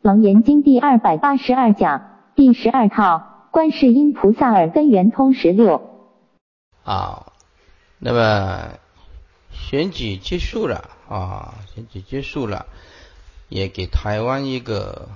[0.00, 5.82] 楞严经第二百八十二讲第十二套观世音菩萨耳根圆通十六。
[6.84, 7.32] 好，
[7.98, 8.78] 那么
[9.50, 12.66] 选举结束了啊，选举结束了，
[13.48, 15.08] 也给台湾一个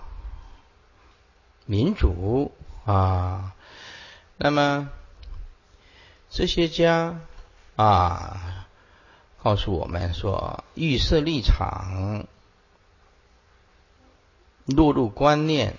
[1.65, 2.51] 民主
[2.85, 3.55] 啊。
[4.37, 4.91] 那么
[6.29, 7.21] 这些家
[7.77, 8.67] 啊，
[9.45, 12.27] 告诉我们说，预设立场。
[14.67, 15.77] 落入观念，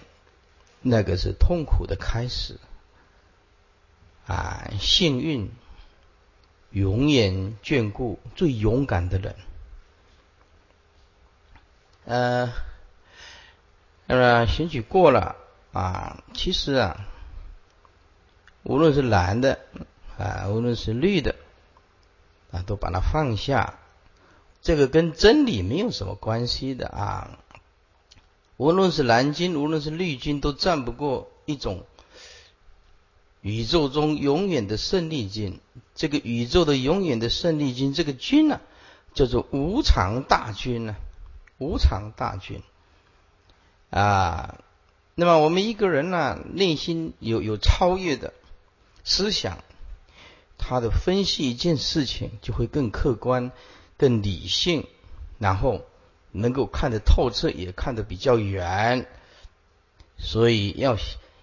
[0.81, 2.59] 那个是痛苦的开始
[4.27, 4.69] 啊！
[4.79, 5.51] 幸运
[6.71, 9.35] 永远眷顾最勇敢的人。
[12.05, 12.53] 呃，
[14.05, 15.37] 那么选举过了
[15.71, 17.07] 啊，其实啊，
[18.63, 19.59] 无论是蓝的
[20.17, 21.35] 啊，无论是绿的
[22.51, 23.79] 啊，都把它放下。
[24.61, 27.39] 这个跟真理没有什么关系的啊。
[28.63, 31.83] 无论是蓝军，无论是绿军，都战不过一种
[33.41, 35.59] 宇宙中永远的胜利军。
[35.95, 38.61] 这个宇宙的永远的胜利军，这个军呢，
[39.13, 40.95] 叫做无常大军呢。
[41.57, 42.61] 无常大军
[43.89, 44.57] 啊，
[45.13, 48.33] 那么我们一个人呢，内心有有超越的
[49.03, 49.57] 思想，
[50.57, 53.51] 他的分析一件事情就会更客观、
[53.97, 54.87] 更理性，
[55.37, 55.81] 然后。
[56.35, 59.07] 能够看得透彻，也看得比较远，
[60.17, 60.97] 所以要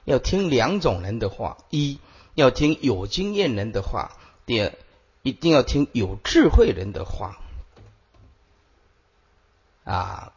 [0.04, 2.00] 要听两种人的话：一
[2.34, 4.10] 要听有经验人的话；
[4.46, 4.72] 第二
[5.22, 7.38] 一定要听有智慧人的话。
[9.84, 10.32] 啊，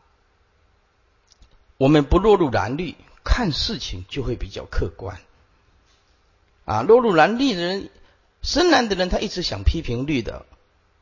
[1.78, 5.20] 我们不落入蓝绿，看事情就会比较客观。
[6.66, 7.90] 啊，落入蓝绿的人，
[8.44, 10.46] 深蓝的人他一直想批评绿的，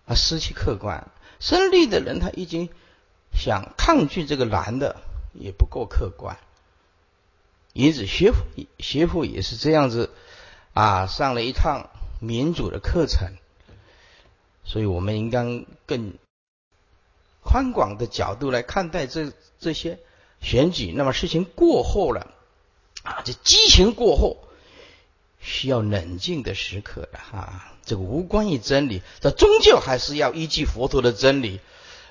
[0.06, 1.10] 啊，失去客观；
[1.42, 2.70] 深绿的人他已经。
[3.34, 4.98] 想抗拒这个蓝的
[5.34, 6.38] 也不够客观，
[7.74, 8.46] 因此学府
[8.80, 10.12] 学府也是这样子
[10.74, 13.34] 啊，上了一趟民主的课程，
[14.64, 16.14] 所以我们应该更
[17.42, 19.98] 宽广的角度来看待这这些
[20.42, 20.94] 选举。
[20.96, 22.32] 那么事情过后了
[23.04, 24.38] 啊，这激情过后
[25.40, 31.60] 需要冷静的时刻了哈，这个无关于真理，这终究还是要依据佛陀的真理。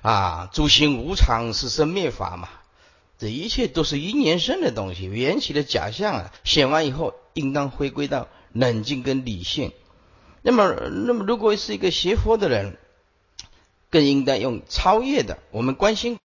[0.03, 2.49] 啊，诸行无常，是生灭法嘛？
[3.19, 6.33] 这一切都是因缘生的东西，缘起的假象啊。
[6.43, 9.73] 显完以后，应当回归到冷静跟理性。
[10.43, 10.75] 那么，
[11.07, 12.79] 那么如果是一个学佛的人，
[13.91, 15.39] 更应该用超越的。
[15.51, 16.19] 我们关心，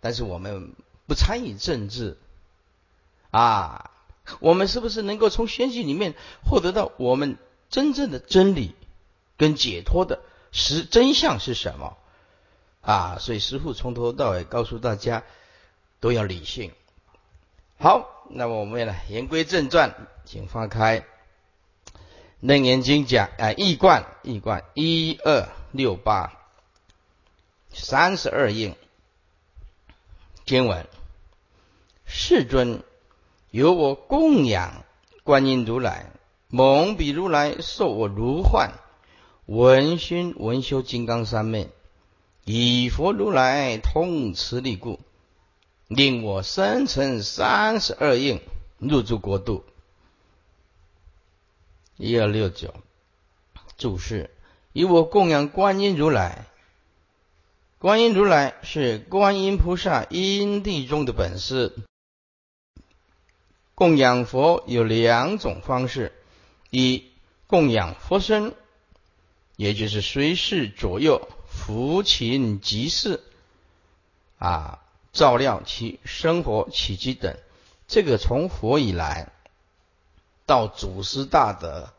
[0.00, 0.74] 但是我们
[1.06, 2.18] 不参与政治
[3.30, 3.90] 啊。
[4.38, 6.14] 我们是不是能够从选举里面
[6.44, 7.36] 获得到我们
[7.68, 8.76] 真正的真理
[9.36, 10.20] 跟解脱的
[10.52, 11.96] 实真相是什么？
[12.82, 15.22] 啊，所以师傅从头到尾告诉大家
[16.00, 16.72] 都要理性。
[17.78, 19.94] 好，那么我们来言归正传，
[20.24, 21.00] 请翻开
[22.40, 26.32] 《楞严经》讲啊，易观易观一二六八
[27.72, 28.74] 三十二应
[30.44, 30.86] 经文，
[32.04, 32.82] 世尊
[33.50, 34.84] 由我供养
[35.22, 36.10] 观音如来，
[36.48, 38.72] 蒙彼如来受我如幻，
[39.46, 41.70] 闻熏闻修金刚三昧。
[42.44, 44.98] 以佛如来通慈力故，
[45.86, 48.40] 令我生成三十二应
[48.78, 49.64] 入住国度。
[51.96, 52.74] 一二六九
[53.78, 54.30] 注释：
[54.72, 56.46] 以我供养观音如来，
[57.78, 61.72] 观音如来是观音菩萨因地中的本师。
[63.76, 66.12] 供养佛有两种方式：
[66.70, 67.12] 一
[67.46, 68.54] 供养佛身，
[69.56, 71.28] 也就是随侍左右。
[71.54, 73.22] 福勤吉事
[74.38, 74.80] 啊，
[75.12, 77.36] 照料其生活起居等，
[77.86, 79.30] 这个从佛以来
[80.46, 81.92] 到祖师大德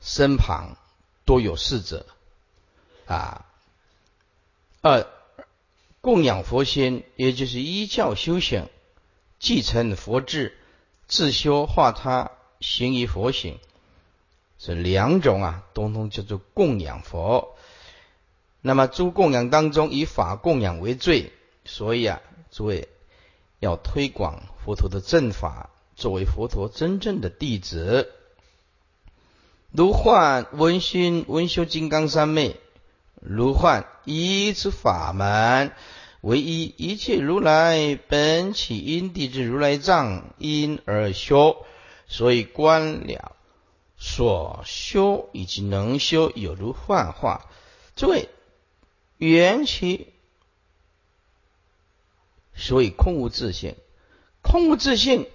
[0.00, 0.76] 身旁
[1.24, 2.04] 都有侍者
[3.06, 3.46] 啊。
[4.82, 5.06] 二
[6.00, 8.68] 供养佛心，也就是依教修行，
[9.38, 10.58] 继承佛智，
[11.06, 13.58] 自修化他，行于佛行，
[14.58, 17.56] 这两种啊，通通叫做供养佛。
[18.68, 21.32] 那么诸供养当中，以法供养为最，
[21.64, 22.20] 所以啊，
[22.50, 22.88] 诸位
[23.60, 28.12] 要推广佛陀的正法，作为佛陀真正的弟子。
[29.70, 32.56] 如幻文熏文修金刚三昧，
[33.22, 35.72] 如幻一之法门，
[36.20, 41.56] 唯一一切如来本起因地之如来藏，因而修，
[42.06, 43.34] 所以观了
[43.96, 47.46] 所修以及能修，有如幻化。
[47.96, 48.28] 诸位。
[49.18, 50.12] 缘起
[52.54, 53.76] 所以空无自性，
[54.42, 55.28] 空无自性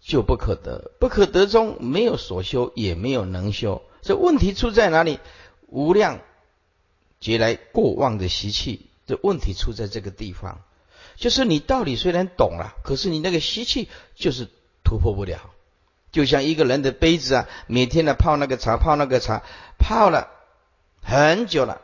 [0.00, 3.82] 就不可得，不可得中没有所修，也没有能修。
[4.02, 5.20] 这问题出在哪里？
[5.66, 6.20] 无量
[7.20, 10.62] 劫来过往的习气，这问题出在这个地方，
[11.16, 14.48] 就是你道理虽然懂了，可是你那个习气就是
[14.82, 15.50] 突破不了。
[16.12, 19.44] 就像一个人的杯子啊，每天呢泡那个茶，泡那个茶，
[19.78, 20.28] 泡了
[21.02, 21.82] 很久了，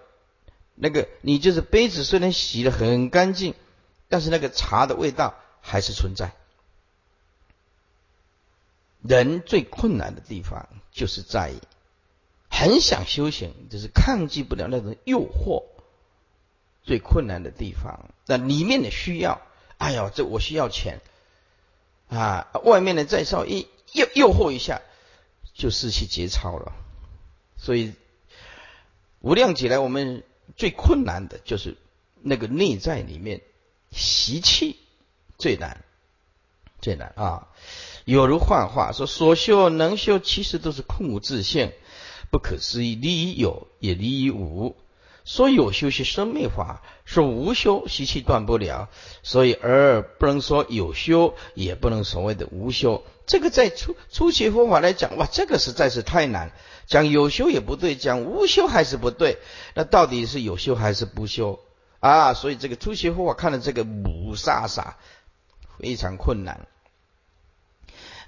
[0.77, 3.55] 那个你就是杯子虽然洗的很干净，
[4.09, 6.33] 但是那个茶的味道还是存在。
[9.03, 11.53] 人最困难的地方就是在
[12.49, 15.65] 很想修行，就是抗拒不了那种诱惑，
[16.85, 18.11] 最困难的地方。
[18.27, 19.41] 那里面的需要，
[19.79, 21.01] 哎呦，这我需要钱
[22.09, 23.69] 啊，外面的再稍一。
[23.93, 24.83] 诱诱惑一下，
[25.55, 26.73] 就失去节操了。
[27.57, 27.95] 所以
[29.21, 30.25] 无量劫来，我们
[30.57, 31.77] 最困难的就是
[32.23, 33.41] 那个内在里面
[33.91, 34.77] 习气
[35.39, 35.85] 最难，
[36.81, 37.49] 最难啊！
[38.05, 41.73] 有如幻化说，所修能修，其实都是空无自性，
[42.31, 42.95] 不可思议。
[42.95, 44.77] 离于有，也离于无。
[45.25, 48.89] 说有修是生灭法，说无修习气断不了。
[49.25, 53.03] 所以而不能说有修，也不能所谓的无修。
[53.27, 56.53] 这个在初初期佛法来讲，哇，这个实在是太难。
[56.87, 59.39] 讲有修也不对，讲无修还是不对。
[59.75, 61.59] 那到底是有修还是不修
[61.99, 62.33] 啊？
[62.35, 64.97] 所以这个初期佛法看的这个母萨萨
[65.79, 66.69] 非常困难。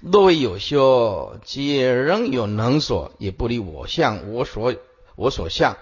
[0.01, 4.75] 若为有修，皆仍有能所，也不离我相，我所
[5.15, 5.77] 我所相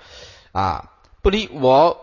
[0.52, 0.94] 啊，
[1.24, 2.00] 不离我。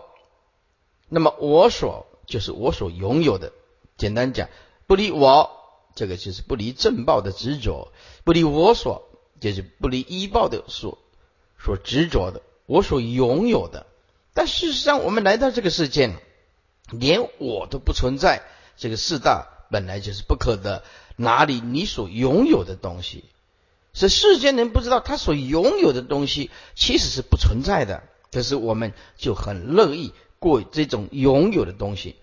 [1.07, 3.53] 那么我所就是我所拥有的。
[3.97, 4.49] 简单讲，
[4.87, 5.64] 不离我。
[5.95, 7.91] 这个就是不离正报的执着，
[8.25, 9.07] 不离我所，
[9.39, 10.99] 就是不离依报的所
[11.57, 13.87] 所执着的，我所拥有的。
[14.33, 16.13] 但事实上，我们来到这个世界，
[16.91, 18.43] 连我都不存在。
[18.75, 20.83] 这个四大本来就是不可得，
[21.15, 23.23] 哪里你所拥有的东西，
[23.93, 28.03] 是世间人不知道他所拥有的东西其实是不存在的。
[28.33, 32.17] 可是我们就很乐意过这种拥有的东西。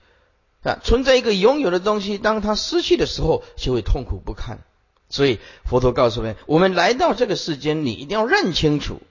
[0.62, 4.61] 啊，存在一个拥有的东西，当它失去的时候，就会痛苦不堪。
[5.09, 9.03] 所以佛陀告诉我们：我们来到这个世间，你一定要认清楚，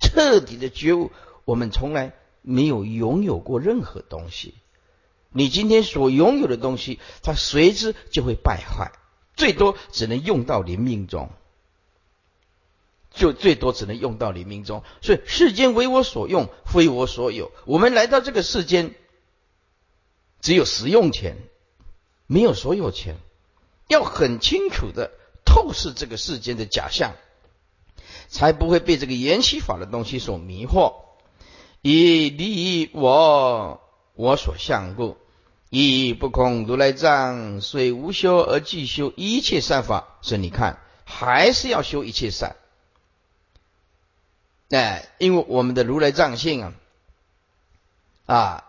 [0.00, 1.12] 彻底的觉悟。
[1.44, 4.54] 我们从来没有拥有过任何东西。
[5.30, 8.90] 你今天所拥有的东西，它随之就会败坏，
[9.36, 11.30] 最多只能用到临命中，
[13.12, 14.82] 就最多只能用到临命中。
[15.00, 17.52] 所以世间为我所用，非我所有。
[17.66, 18.96] 我们来到这个世间。
[20.40, 21.36] 只有实用钱，
[22.26, 23.16] 没有所有钱。
[23.88, 25.12] 要很清楚的
[25.44, 27.14] 透视这个世间的假象，
[28.28, 30.94] 才不会被这个缘起法的东西所迷惑。
[31.82, 33.80] 以利益我
[34.14, 35.16] 我所相故，
[35.70, 40.18] 以不空如来藏，虽无修而既修一切善法。
[40.20, 42.56] 所以你看，还是要修一切善。
[44.70, 46.72] 哎，因为我们的如来藏性啊，
[48.26, 48.65] 啊。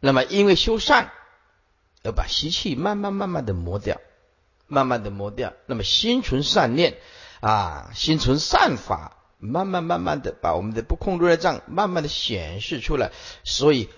[0.00, 1.10] 那么，因为修善
[2.04, 4.00] 而把习气慢慢慢慢的磨掉，
[4.66, 5.52] 慢慢的磨掉。
[5.66, 6.98] 那么，心存善念
[7.40, 13.10] 啊，心存善法，慢慢慢慢的把我们的不空如来藏慢慢的显示出来。
[13.42, 13.88] 所以，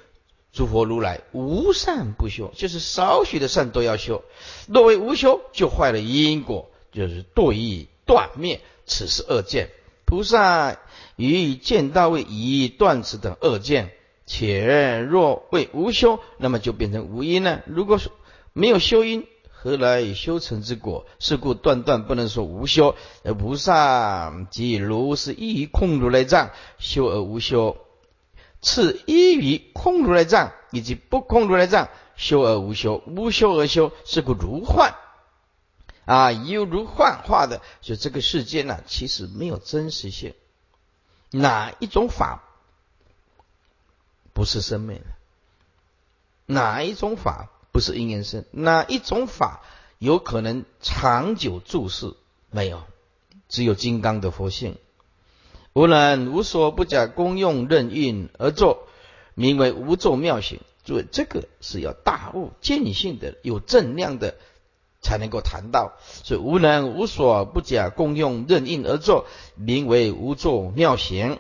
[0.53, 4.25] 诸佛如来无善不修，就是少许的善都要修。
[4.67, 9.71] 若为无修，就坏了因果，就是堕意断灭，此是恶见。
[10.07, 10.77] 菩萨
[11.17, 13.93] 于见到位以断此等恶见。
[14.33, 17.63] 且若为无修，那么就变成无因呢。
[17.67, 18.13] 如果说
[18.53, 21.05] 没有修因，何来修成之果？
[21.19, 22.95] 是故断断不能说无修。
[23.25, 27.77] 而菩萨即如是依于空如来藏修而无修，
[28.63, 34.95] 次依于空如来藏以及不空如来藏修而无修，无修而修，是故如幻
[36.05, 37.61] 啊，犹如幻化的。
[37.81, 40.35] 就这个世界呢，其实没有真实性。
[41.33, 42.45] 哪一种法？
[44.33, 45.05] 不是生灭的，
[46.47, 48.45] 哪一种法不是因缘生？
[48.51, 49.63] 哪一种法
[49.99, 52.15] 有可能长久住世？
[52.51, 52.83] 没有，
[53.49, 54.77] 只有金刚的佛性，
[55.73, 58.89] 无能无所不假功用任运而作，
[59.35, 60.61] 名为无作妙行。
[60.85, 64.35] 诸位，这个是要大悟见性的、有正量的
[65.03, 65.93] 才能够谈到。
[66.25, 71.39] 所以无能无所不假功用任运而作，名为无作妙行。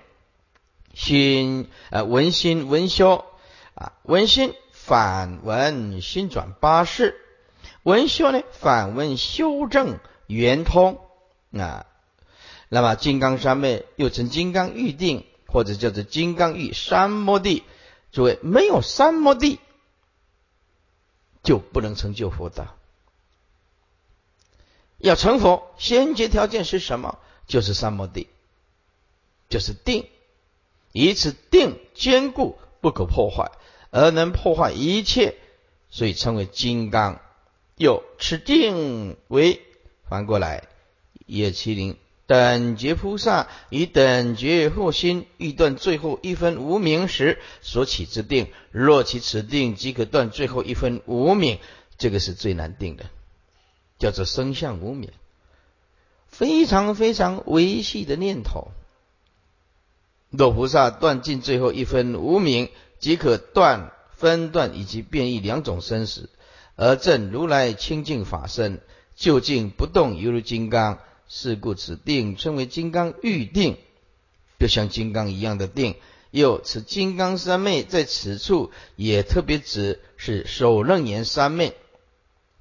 [0.95, 3.25] 心啊，文心文修
[3.75, 7.15] 啊，文心反文心转八识，
[7.83, 11.01] 闻修呢反文修正圆通
[11.53, 11.87] 啊。
[12.69, 17.65] 那么金刚三昧又称金刚玉定，或者叫做金刚玉三摩地。
[18.13, 19.61] 诸位，没有三摩地，
[21.45, 22.77] 就不能成就佛道。
[24.99, 27.19] 要成佛，先决条件是什么？
[27.47, 28.29] 就是三摩地，
[29.49, 30.09] 就是定，
[30.93, 33.51] 以此定坚固不可破坏，
[33.91, 35.35] 而能破坏一切，
[35.89, 37.21] 所以称为金刚。
[37.77, 39.61] 又此定为
[40.09, 40.65] 反过来，
[41.27, 51.59] 叶麒麟等觉菩萨以等觉惑心欲断最后一分无明时所起之定，若其此定即可断最后一分无明，
[51.99, 53.07] 这个是最难定的。
[53.99, 55.13] 叫做生相无免，
[56.27, 58.69] 非常非常微细的念头。
[60.31, 62.69] 若菩萨断尽最后一分无明，
[62.99, 66.31] 即可断分断以及变异两种生死，
[66.77, 68.81] 而证如来清净法身，
[69.15, 70.99] 究竟不动，犹如金刚。
[71.33, 73.77] 是故此定称为金刚玉定，
[74.59, 75.95] 就像金刚一样的定。
[76.33, 81.75] 又此金刚三昧在此处也特别指是首楞严三昧。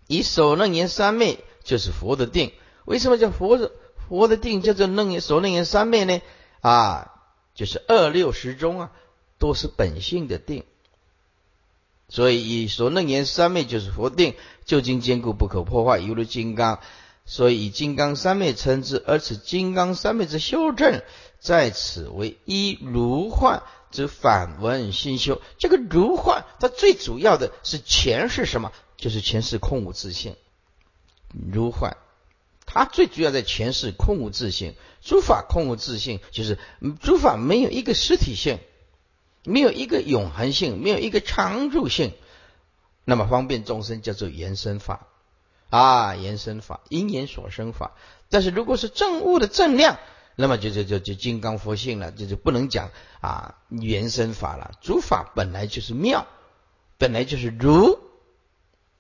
[0.06, 2.52] 以首楞严三昧就是佛的定，
[2.86, 3.72] 为什么叫佛的
[4.08, 6.22] 佛的定叫做楞严首楞严三昧呢？
[6.62, 7.19] 啊，
[7.60, 8.92] 就是二六十中啊，
[9.38, 10.64] 都是本性的定，
[12.08, 16.80] 所以以首楞严三昧就是佛定，究竟坚固不可破坏，犹如金刚，
[17.26, 21.02] 所以以金刚三昧称之，而此金刚三昧之修正
[21.38, 25.42] 在此为一如幻之反闻心修。
[25.58, 28.72] 这个如幻，它最主要的是前是什么？
[28.96, 30.38] 就是前世空无自性，
[31.34, 31.98] 如幻，
[32.72, 34.76] 它最主要在诠释空无自性。
[35.02, 36.60] 诸法空无自性，就是
[37.02, 38.60] 诸法没有一个实体性，
[39.44, 42.14] 没有一个永恒性，没有一个常住性。
[43.06, 45.08] 那么方便众生叫做延伸法
[45.72, 47.96] 啊，延伸法，因缘所生法。
[48.30, 49.98] 但是如果是正悟的正量，
[50.36, 54.74] 那么就就就就金刚佛性了，就就不能讲啊延伸法了。
[54.80, 56.28] 诸法本来就是妙，
[57.00, 58.00] 本来就是如。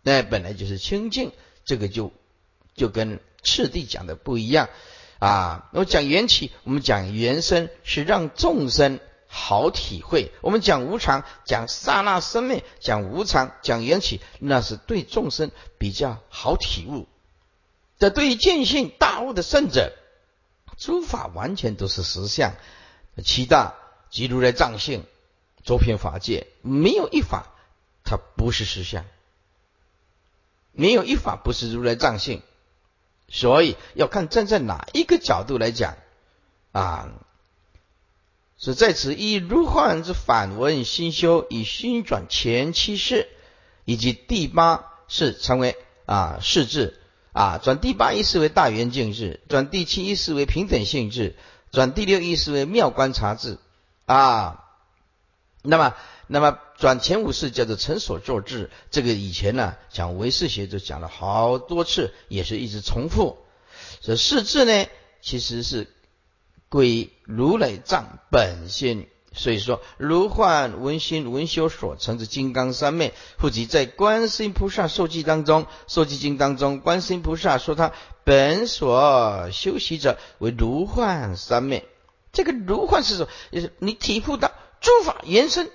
[0.02, 1.34] 那本来就是清净，
[1.66, 2.12] 这个就
[2.74, 4.69] 就跟次第讲的不一样
[5.19, 5.69] 啊。
[5.74, 17.08] 我讲缘起，我们讲缘生是让众生好体会；我们讲无常，讲刹那生灭，讲无常，讲缘起，那是对众生比较好体悟。
[17.98, 19.93] 这对于见性大悟的圣者，
[20.77, 22.55] 诸法完全都是实相，
[23.24, 23.75] 七大
[24.10, 25.03] 即如来藏性，
[25.63, 27.53] 周遍法界，没有一法
[28.03, 29.05] 它不是实相。
[30.72, 32.41] 没有一法不是如来藏性，
[33.32, 35.98] 所以要看站在哪一个角度来讲
[36.72, 37.10] 啊。
[38.58, 43.30] 是在此以如幻之反闻心修，以心转前七世，
[43.86, 47.00] 以及第八世成为啊世智
[47.32, 51.36] 啊，转第八意识为大圆净智，转第七意识为平等性质，
[51.72, 53.58] 转第六意识为妙观察智
[54.06, 54.66] 啊。
[55.62, 55.96] 那么。
[56.32, 63.40] 那么转前五世叫做成所作智，这个以前呢讲唯识学就讲了好多次，也是一直重复。
[64.00, 64.86] 这世智呢，
[65.22, 65.88] 其实是
[66.70, 77.92] 归如来藏本性，所以说如幻文心文修所成之金刚三昧，复及在观世音菩萨受记当中，受记经当中，观世音菩萨说他
[78.24, 81.88] 本所修习者为如幻三昧。
[82.32, 83.30] 这个如幻是什么？
[83.52, 85.72] 就是你体悟到诸法延伸。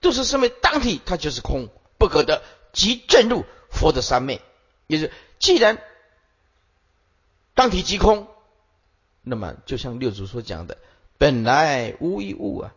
[0.00, 2.42] 都是身为当体，它就是空不可得，
[2.72, 4.40] 即证入佛的三昧。
[4.86, 5.78] 也是，既然
[7.54, 8.26] 当体即空，
[9.22, 10.78] 那么就像六祖所讲的，
[11.18, 12.74] 本来无一物啊，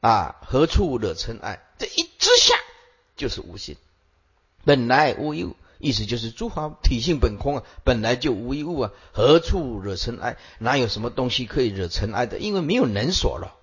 [0.00, 1.62] 啊，何处惹尘埃？
[1.78, 2.54] 这一之下
[3.16, 3.76] 就是无性，
[4.64, 10.36] 本来无一物，意思就是诸法体性本空啊，本来就无一物啊，何处惹尘埃？
[10.58, 12.38] 哪有什么东西可以惹尘埃的？
[12.38, 13.56] 因为没有能所了。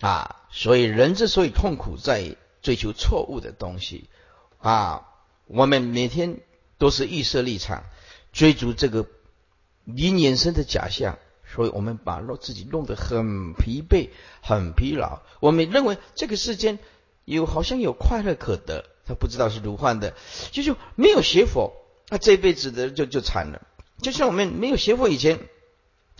[0.00, 4.08] 啊，所以人之所以痛苦，在追求错误的东西
[4.58, 5.08] 啊。
[5.46, 6.38] 我们每天
[6.78, 7.82] 都是预设立场，
[8.32, 9.04] 追逐这个
[9.84, 14.10] 因衍生的假象，所以我们把弄自己弄得很疲惫、
[14.42, 15.22] 很疲劳。
[15.40, 16.78] 我们认为这个世间
[17.24, 20.14] 有好像有快乐可得，他不知道是如幻的，
[20.52, 21.72] 就就没有学佛，
[22.06, 23.60] 他这辈子的就就惨了。
[24.00, 25.40] 就像我们没有学佛以前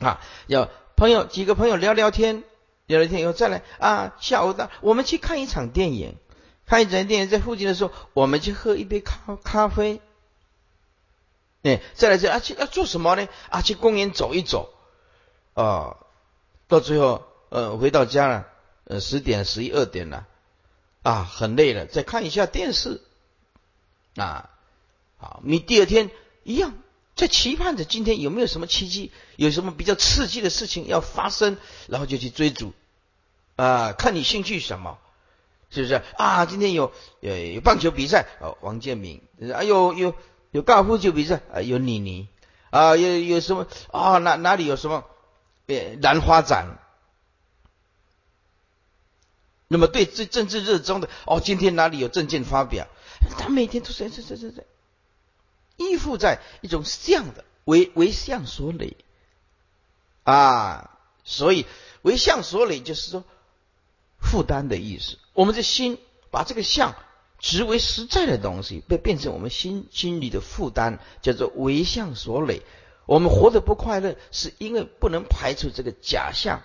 [0.00, 2.42] 啊，要朋友几个朋友聊聊天。
[2.86, 6.16] 第二天以后再来啊，下午的我们去看一场电影，
[6.66, 10.00] 看一场电影在附近的时候，我们去喝一杯咖咖啡。
[11.62, 13.26] 哎，再来这啊去要做什么呢？
[13.48, 14.70] 啊，去公园走一走。
[15.54, 15.96] 啊，
[16.68, 18.48] 到最后呃回到家了，
[18.84, 20.26] 呃十点十一二点了，
[21.02, 23.00] 啊很累了，再看一下电视。
[24.16, 24.50] 啊，
[25.16, 26.10] 好，你第二天
[26.42, 26.74] 一样。
[27.16, 31.56] 在期盼着今天有没有什么奇迹，有什么比较刺激的事情要发生，
[31.86, 32.72] 然后就去追逐，
[33.56, 34.98] 啊，看你兴趣什么，
[35.70, 36.44] 是不是啊？
[36.44, 39.22] 今天有呃有棒球比赛哦，王建民
[39.54, 40.14] 啊，有有
[40.50, 42.28] 有高尔夫球比赛啊，有妮妮
[42.70, 44.18] 啊，有有什么啊？
[44.18, 45.04] 哪哪里有什么
[45.66, 46.78] 呃兰花展？
[49.68, 52.86] 那么对这政治热衷的哦，今天哪里有政见发表？
[53.38, 54.64] 他每天都在在在在在
[55.76, 58.96] 依附在一种相的为为相所累
[60.22, 61.66] 啊，所以
[62.02, 63.24] 为相所累就是说
[64.18, 65.18] 负担的意思。
[65.32, 65.98] 我们的心
[66.30, 66.94] 把这个相
[67.38, 72.62] 执为实在的东西，被变成我们心心里的负担，叫做为相所累。
[73.06, 76.62] 我们活得不快乐，是因为不能排除这个假象。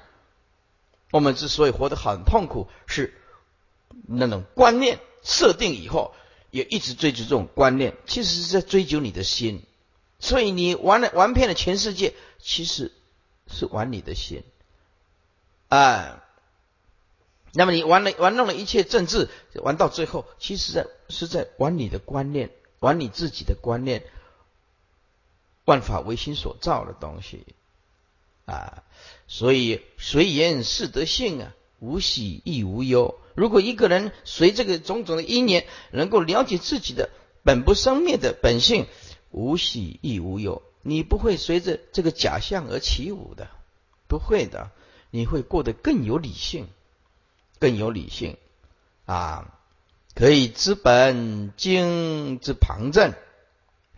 [1.12, 3.13] 我们之所以活得很痛苦，是
[4.08, 6.13] 那种观念设定以后，
[6.51, 9.63] 也一直追求这种观念，其实是在追求你的心。
[10.20, 12.91] 所以你玩了玩遍了全世界，其实
[13.48, 14.44] 是玩你的心
[15.70, 16.24] 啊。
[17.53, 24.03] 那么你玩了玩弄了一切政治，玩到最后，其实在是在玩你的观念，玩你自己的观念。
[25.65, 27.46] 万法唯心所造的东西
[28.46, 28.84] 啊。
[29.27, 33.20] 所以随缘是得性啊，无喜亦无忧。
[33.39, 37.10] 如果一个人随这个种种的因缘，能够了解自己的
[37.41, 38.86] 本不生灭的本性，
[39.31, 43.48] 无喜亦无忧，你不会随着这个假象而起舞的，
[44.10, 44.72] 不会的，
[45.10, 46.67] 你会过得更有理性，
[47.60, 48.36] 更有理性。
[49.05, 49.53] 啊，
[50.15, 53.13] 可以知本经之旁证，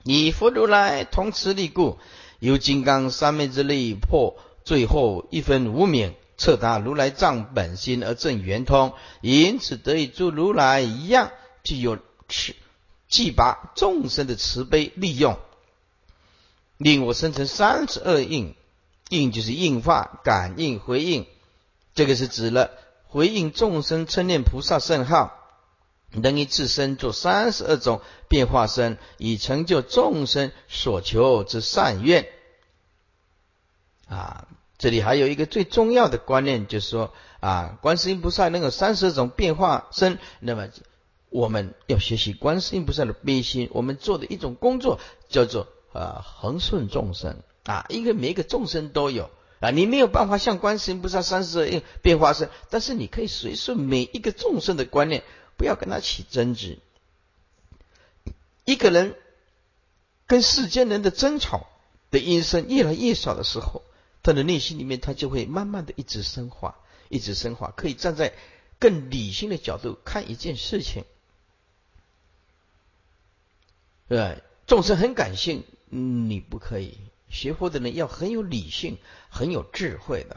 [0.03, 1.97] 以佛如来同此力故，
[2.37, 4.37] 由金刚三昧之力破。
[4.63, 11.31] 最后一分无名，彻达如来藏本心而证圆通，因此得以诸如来一样，
[11.63, 12.55] 具有持
[13.07, 15.37] 既拔众生的慈悲利用，
[16.77, 18.55] 令我生成三十二应，
[19.09, 21.27] 应就是应化、感应、回应，
[21.93, 22.71] 这个是指了
[23.05, 25.37] 回应众生称念菩萨圣号，
[26.09, 32.27] 能以自身做三十二种变化身，以成就众生所求之善愿。
[34.07, 34.47] 啊，
[34.81, 40.69] 这里还有一个最重要的观念，就是说啊，观世音菩萨能有三十种变化身，那么
[41.29, 55.21] 我们要学习观世音菩萨的悲心，我们做的一种工作叫做啊恒顺众生啊，因为每一个众生都有啊，你没有办法像观世音菩萨三十种变化身，但是你可以随顺每一个众生的观念，
[55.57, 56.79] 不要跟他起争执。
[58.65, 59.13] 一个人
[60.25, 61.67] 跟世间人的争吵
[62.09, 63.83] 的音声越来越少的时候。
[64.23, 66.75] 他的内心里面，他就会慢慢的一直深化，
[67.09, 68.33] 一直深化，可以站在
[68.79, 71.05] 更理性的角度看一件事情。
[74.07, 76.97] 对，众生很感性，你不可以。
[77.29, 78.97] 学佛的人要很有理性，
[79.29, 80.35] 很有智慧的。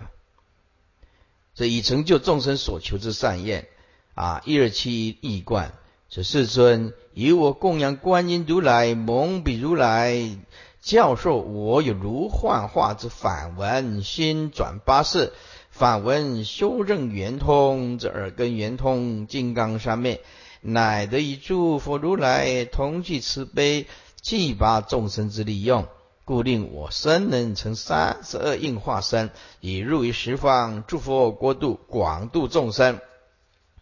[1.56, 3.68] 这以成就众生所求之善愿
[4.14, 4.42] 啊！
[4.44, 5.72] 一二七一观，
[6.08, 10.38] 这世尊以我供养观音如来，蒙彼如来。
[10.84, 15.32] 教授我有如幻化之反文，心转八识，
[15.70, 20.20] 反文修正圆通之耳根圆通，金刚三昧，
[20.60, 23.86] 乃得以诸佛如来同具慈悲，
[24.20, 25.86] 既拔众生之利用，
[26.26, 33.00] 故令我身能成三十二应化身，以入于十方诸佛国度，广度众生。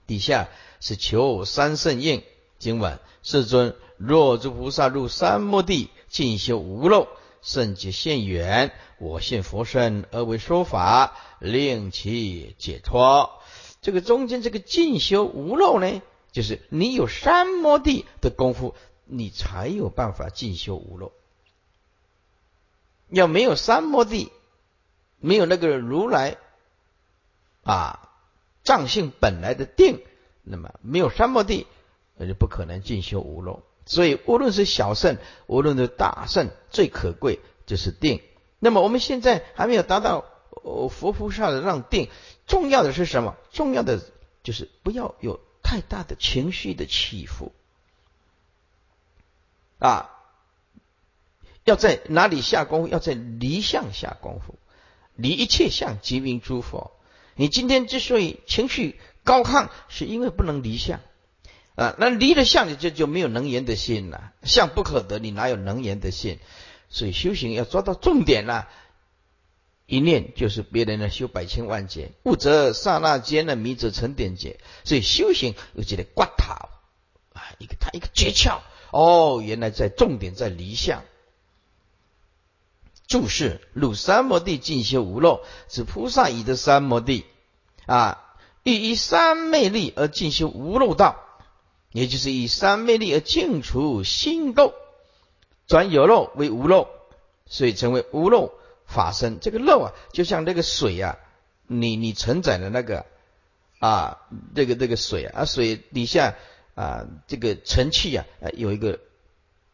[0.06, 2.22] 底下是求三圣应
[2.60, 5.90] 经文，世尊若诸菩萨入三摩地。
[6.12, 7.08] 进修无漏，
[7.40, 13.40] 圣解现缘，我现佛身而为说法，令其解脱。
[13.80, 18.74] 这个中间这个进修无漏呢，就是你有三摩地的功夫，
[19.06, 21.12] 你才有办法进修无漏。
[23.08, 24.30] 要没有三摩地，
[25.18, 26.36] 没有那个如来
[27.62, 28.10] 啊
[28.64, 30.02] 藏性本来的定，
[30.42, 31.66] 那么没有三摩地，
[32.16, 33.62] 那就不可能进修无漏。
[33.84, 38.22] 所以，无论是小圣，无论是大圣，最可贵就是定。
[38.58, 40.24] 那么，我们现在还没有达到
[40.88, 42.08] 佛菩萨的让定，
[42.46, 43.36] 重要的是什么？
[43.52, 44.00] 重要的
[44.42, 47.52] 就是不要有太大的情绪的起伏
[49.78, 50.10] 啊！
[51.64, 52.88] 要在哪里下功夫？
[52.88, 54.58] 要在离相下功夫，
[55.16, 56.92] 离一切相即名诸佛。
[57.34, 61.00] 你今天之所以情绪高亢，是因为不能离相。
[61.74, 64.32] 啊，那离了相，你就就没有能言的心了。
[64.42, 66.38] 相不可得，你哪有能言的心？
[66.90, 68.68] 所以修行要抓到重点了。
[69.86, 74.58] 一念就是别人的修百千万劫，悟则刹那间的迷则成点劫。
[74.84, 76.52] 所以修行有几个刮头
[77.34, 81.02] 啊，一个他一个诀窍哦，原来在重点在离相。
[83.06, 87.24] 注释入三摩地进修无漏，是菩萨以的三摩地
[87.86, 88.18] 啊。
[88.62, 91.16] 欲以三昧力而进修无漏道，
[91.92, 94.72] 也就是以三昧力而净除心垢，
[95.66, 96.88] 转有漏为无漏，
[97.46, 98.52] 所以成为无漏
[98.86, 99.40] 法身。
[99.40, 101.18] 这个漏啊，就像那个水啊，
[101.66, 103.06] 你你承载的那个
[103.78, 104.18] 啊，
[104.54, 106.34] 这个这个水啊，水底下
[106.74, 108.24] 啊，这个沉气啊，
[108.54, 108.98] 有一个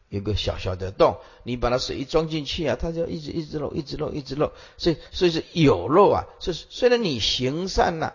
[0.09, 4.53] 有个小小的洞，你把那水一装进去啊，它就一直一直漏，一直漏，一直漏。
[4.77, 8.13] 所以所以是有漏啊，是虽然你行善呐。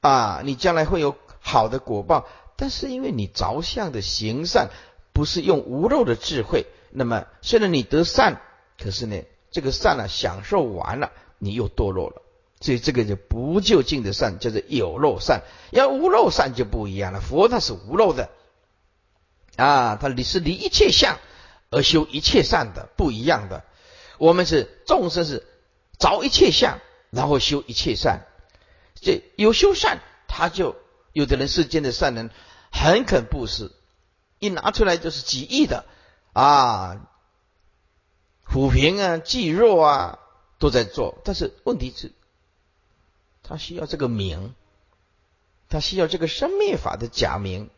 [0.00, 4.70] 啊，你将来会有好的果报，但是因为你着相的行善，
[5.12, 8.40] 不是用无漏的智慧，那么虽然你得善，
[8.78, 12.22] 可是呢，这个善呢享受完了，你又堕落了，
[12.60, 15.42] 所以这个就不就近的善，叫做有漏善。
[15.70, 18.30] 要无漏善就不一样了，佛他是无漏的，
[19.56, 21.18] 啊，他离是离一切相
[21.70, 23.64] 而修一切善的，不一样的。
[24.18, 25.46] 我们是众生是
[25.98, 26.78] 着一切相，
[27.10, 28.26] 然后修一切善。
[28.94, 30.74] 这有修善，他就
[31.16, 32.28] 有的人世间的善人
[32.70, 33.72] 很肯布施，
[34.38, 35.86] 一拿出来就是几亿的
[36.34, 37.08] 啊，
[38.46, 40.18] 抚平啊、济弱啊
[40.58, 42.12] 都在做，但是问题是，
[43.42, 44.54] 他需要这个名，
[45.70, 47.70] 他需要这个生灭法的假名，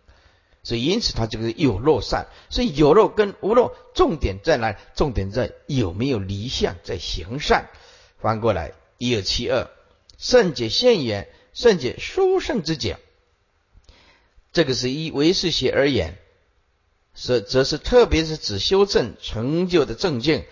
[0.65, 4.73] 所以因此他这个有漏善，所以有漏跟无漏重点在哪？
[4.97, 7.71] 重点在有没有离相，在行善。
[8.19, 9.71] 翻过来一二七二。
[10.17, 12.99] 圣解现言，圣解殊胜之解。
[14.59, 16.19] 这个是依唯识学而言，
[17.15, 20.47] 是则是特别是指修正成就的正境，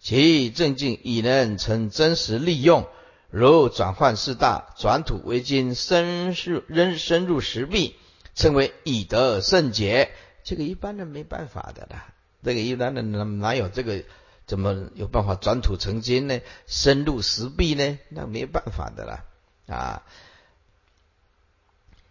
[0.00, 2.88] 其正境已能成真实利用，
[3.28, 7.96] 如转换四大，转土为金，深入仍深入石壁，
[8.34, 10.10] 称为以德圣解。
[10.42, 14.02] 这个一般人没办法的啦，这个一般人哪哪有这个？
[14.46, 16.40] 怎么有办法转土成金呢？
[16.66, 17.98] 深入石壁呢？
[18.08, 19.24] 那没办法的啦！
[19.66, 20.02] 啊，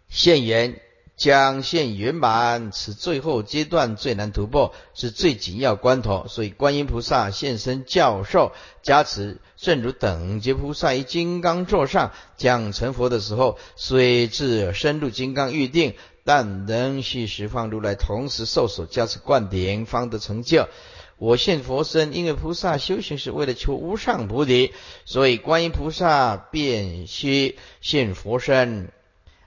[0.08, 0.80] 现缘
[1.20, 6.24] 将现圆满，此最后阶段最难突破，是最紧要关头。
[6.28, 15.92] 所以观音菩萨现身教授加持，正如等觉菩萨于金刚座上讲成佛的时候，虽至深入金刚预定，
[16.24, 20.68] 但仍需十方如来同时受所加持灌顶，方得成就。
[21.18, 24.72] 我现佛身，因为菩萨修行是为了求无上菩提，
[25.04, 28.90] 所以观音菩萨便须现佛身，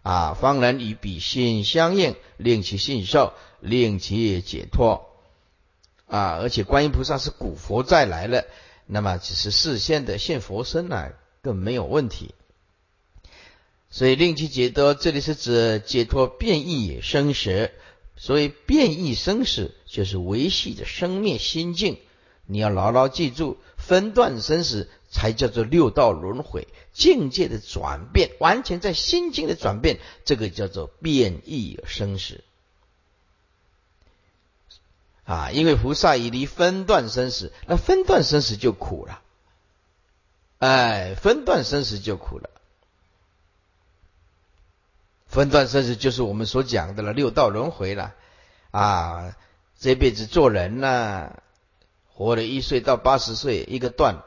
[0.04, 5.10] 啊，方能与彼心相应，令其信受，令其解脱，
[6.06, 8.46] 啊，而且观音菩萨是古佛再来了，
[8.86, 11.10] 那么只是事先的现佛身呢，
[11.42, 12.36] 更没有问题。
[13.90, 17.72] 所以令其解脱，这里是指解脱变异生死。
[18.16, 21.98] 所以变异生死就是维系着生灭心境，
[22.46, 32.44] 你要牢牢记住，分段生死才叫做六道轮回境界的转变，完全在心境的转变，这个叫做变异生死
[35.24, 35.52] 啊！
[35.52, 39.22] 因为菩萨已离分段生死，那分段生死就苦了，
[40.58, 42.50] 哎，分段生死就苦了。
[45.28, 48.16] 分段生死就是我们所讲的了，六道轮回了
[48.72, 49.38] 啊！
[49.80, 51.42] 这辈子做人呢，
[52.08, 54.24] 活了一岁到八十岁一个段，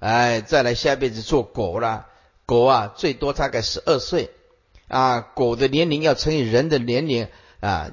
[0.00, 2.08] 哎，再来下辈子做狗了，
[2.44, 4.30] 狗啊最多大概十二岁。
[4.88, 7.28] 啊，狗的年龄要乘以人的年龄
[7.60, 7.92] 啊，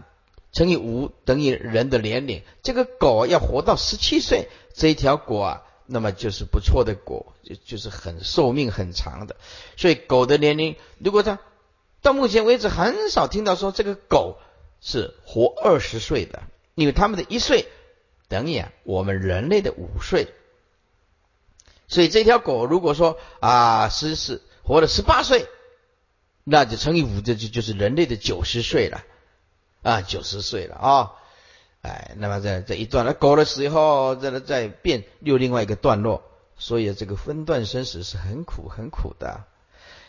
[0.52, 9.36] 乘以五等于人的年龄，这个狗要活到十七岁，这一条狗啊，那么就是不错的狗，就就是很寿命很长的，
[9.76, 11.38] 所以狗的年龄如果它。
[12.00, 14.38] 到目前为止，很少听到说这个狗
[14.80, 16.44] 是活二十岁的，
[16.76, 17.66] 因为他们的一岁
[18.30, 20.28] 等于我们人类的五岁，
[21.88, 25.48] 所以这条狗如果说啊十是活了十八岁，
[26.44, 29.04] 那就乘以五，这就就是人类的九十岁了。
[29.84, 31.12] 啊九十岁了啊，
[31.82, 36.24] 哎，那么在这一段，那狗的时候再再变又另外一个段落，
[36.58, 39.46] 所以这个分段生死是很苦很苦的，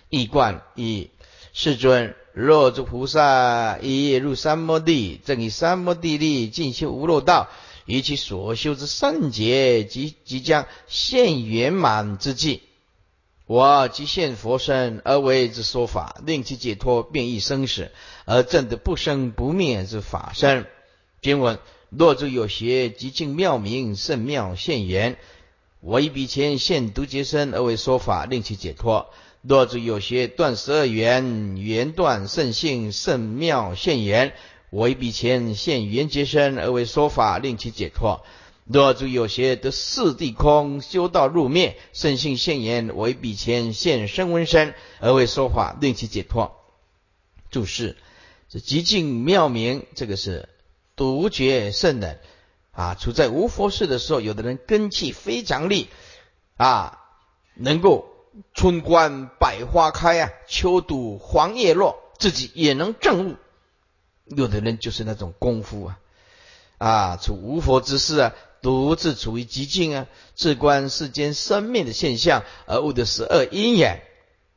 [0.09, 1.11] 一贯一。
[1.55, 7.49] 世尊，若诸菩萨一夜入三摩地，正以三摩地力进修无漏道，
[7.89, 12.61] 以其所修之圣劫即即将现圆满之际，
[13.47, 17.91] 我即现佛身而为之说法，令其解脱变异生死，
[18.27, 20.67] 而证得不生不灭之法身。
[21.23, 25.17] 经文：若诸有邪，即尽妙明圣妙现缘，
[25.81, 29.09] 我以彼前现独觉身而为说法，令其解脱。
[29.41, 34.35] 若诸有些断十二缘，缘断圣性圣妙现言，
[34.71, 38.25] 我一笔钱现缘结身而为说法，令其解脱。
[38.65, 46.55] 若诸有邪得四地空，修道入灭，圣性现言我一笔钱现身温身，而为说法令其解脱。
[47.51, 47.97] 注释：
[48.51, 50.51] 这极尽妙明，这个是
[50.97, 52.21] 独觉圣人
[52.73, 52.95] 啊。
[52.95, 55.89] 处在无佛事的时候，有的人根气非常利
[56.59, 56.99] 啊，
[57.55, 58.07] 能够
[58.53, 63.37] 春观百花开啊，秋睹黄叶落，自己也能证悟。
[64.31, 65.99] 有的人就是那种功夫啊。
[66.79, 68.35] 啊，处无佛之事啊。
[68.61, 74.03] 独自处于极境啊，自观世间生命的现象而悟的十二因缘。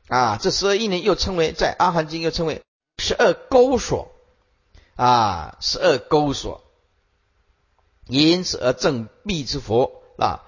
[0.08, 2.62] 啊，这十二因缘又称为在阿含经又称为
[2.98, 4.10] 十二钩锁。
[4.96, 6.62] 啊，十二钩锁，
[8.06, 10.02] 因此而正必之佛。
[10.18, 10.44] 啊，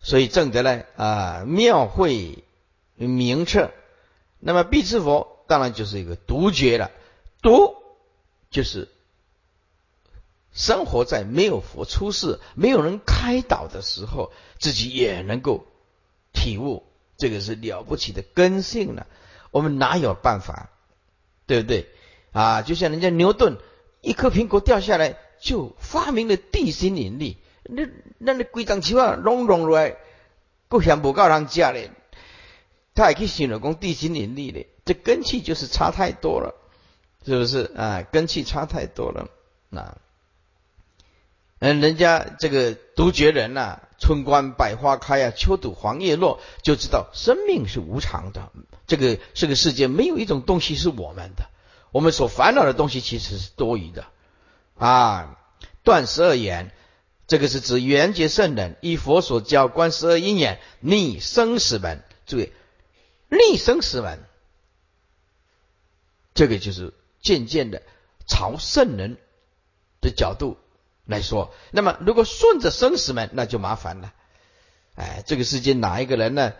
[0.00, 2.42] 所以正得呢啊妙慧
[2.94, 3.70] 明彻，
[4.38, 6.90] 那么必之佛当然就是一个独觉了，
[7.42, 7.76] 独
[8.50, 8.88] 就是。
[10.52, 15.64] 生活在没有佛出世、没有人开导的时候，自己也能够
[16.32, 16.82] 体悟，
[17.16, 19.06] 这个是了不起的根性了。
[19.52, 20.70] 我们哪有办法？
[21.46, 21.88] 对不对？
[22.32, 23.58] 啊，就像人家牛顿，
[24.00, 29.98] 一颗苹果掉下来就发明了地心引力，那那那规张起码拢拢来，
[30.66, 31.92] 够想不够人家嘞。
[32.92, 36.59] 他还可以形容讲地心引力的，这根气就是差太多了，
[37.24, 38.02] 是不是啊？
[38.02, 39.28] 根气差太多了，
[39.68, 39.96] 那。
[41.62, 48.50] 嗯，人家这个独绝人呐，春观百花开啊，秋睹黄叶落，就知道生命是无常的。
[48.86, 51.50] 这个这个世界没有一种东西是我们的，
[51.92, 54.06] 我们所烦恼的东西其实是多余的
[54.78, 55.36] 啊。
[55.82, 56.72] 断十二眼，
[57.26, 62.02] 这个是指缘觉圣人依佛所教观十二因缘逆生死门。
[62.24, 62.52] 注意，
[63.28, 64.18] 逆生死门，
[66.32, 67.82] 这个就是渐渐的
[68.26, 69.16] 朝圣人
[70.00, 70.56] 的角度。
[71.06, 74.12] 来说，那么如果顺着生死门，那就麻烦了。
[74.94, 76.52] 哎，这个世界哪一个人呢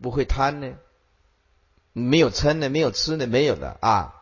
[0.00, 0.74] 不会贪呢？
[1.92, 2.68] 没有嗔呢？
[2.68, 3.26] 没有吃呢？
[3.26, 4.14] 没有的啊！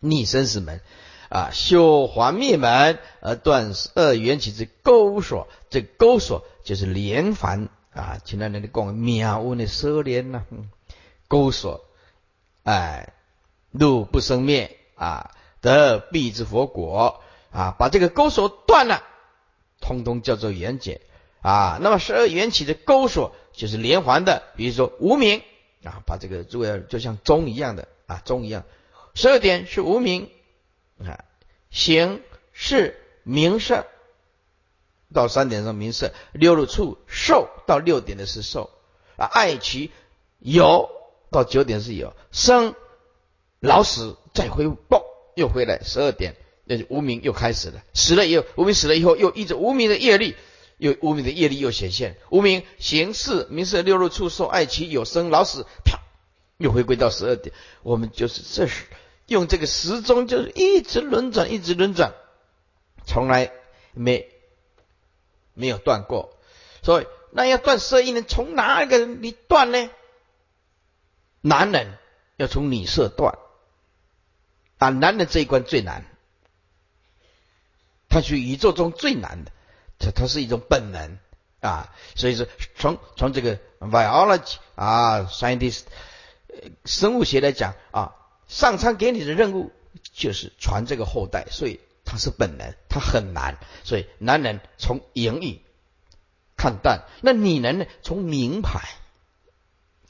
[0.00, 0.82] 逆生死门
[1.30, 5.48] 啊，修还灭门而断二缘起之钩锁。
[5.70, 8.18] 这钩锁就是连环啊！
[8.22, 10.44] 请那人的讲妙无的奢连呐，
[11.26, 11.86] 钩锁
[12.64, 13.14] 哎，
[13.70, 17.22] 怒不生灭啊，得必之佛果。
[17.52, 19.02] 啊，把这个钩索断了，
[19.80, 21.00] 通通叫做缘解
[21.40, 21.78] 啊。
[21.80, 25.40] 那么十二缘起的钩索就是连环的，比如说无名
[25.82, 28.64] 啊，把这个诸位就像钟一样的啊，钟一样，
[29.14, 30.28] 十二点是无名
[31.02, 31.24] 啊，
[31.70, 32.20] 行
[32.52, 33.86] 是名色，
[35.14, 38.68] 到三点上名色，六入处受到六点的是受
[39.16, 39.90] 啊，爱取
[40.40, 40.90] 有
[41.30, 42.74] 到九点是有生
[43.60, 46.36] 老死再回报又回来十二点。
[46.68, 50.34] 那就无名又开始了，死了以后，无名死了以后，又依着无名的业力，
[50.78, 56.00] 又无名的业力又显现，无名行事名色六入处受爱其有生老死，啪，
[56.58, 57.54] 又回归到十二点。
[57.84, 58.86] 我们就是这时
[59.26, 62.14] 用这个时钟，就是一直轮转，一直轮转，
[63.06, 63.52] 从来
[63.92, 64.28] 没
[65.54, 66.36] 没有断过。
[66.82, 69.88] 所以那要断十二因从哪一个人你断呢？
[71.42, 71.96] 男人
[72.38, 73.38] 要从女色断，
[74.78, 76.04] 啊，男人这一关最难。
[78.08, 79.52] 它是宇宙中最难的，
[79.98, 81.18] 它它是一种本能
[81.60, 85.82] 啊，所以说从从这个 biology 啊，scientist
[86.84, 88.14] 生物学来讲啊，
[88.46, 89.72] 上苍给你的任务
[90.12, 93.58] 就是传这个后代，所以它是本能，它很难。
[93.84, 95.60] 所以男人从言语
[96.56, 98.80] 看淡，那女人呢从名牌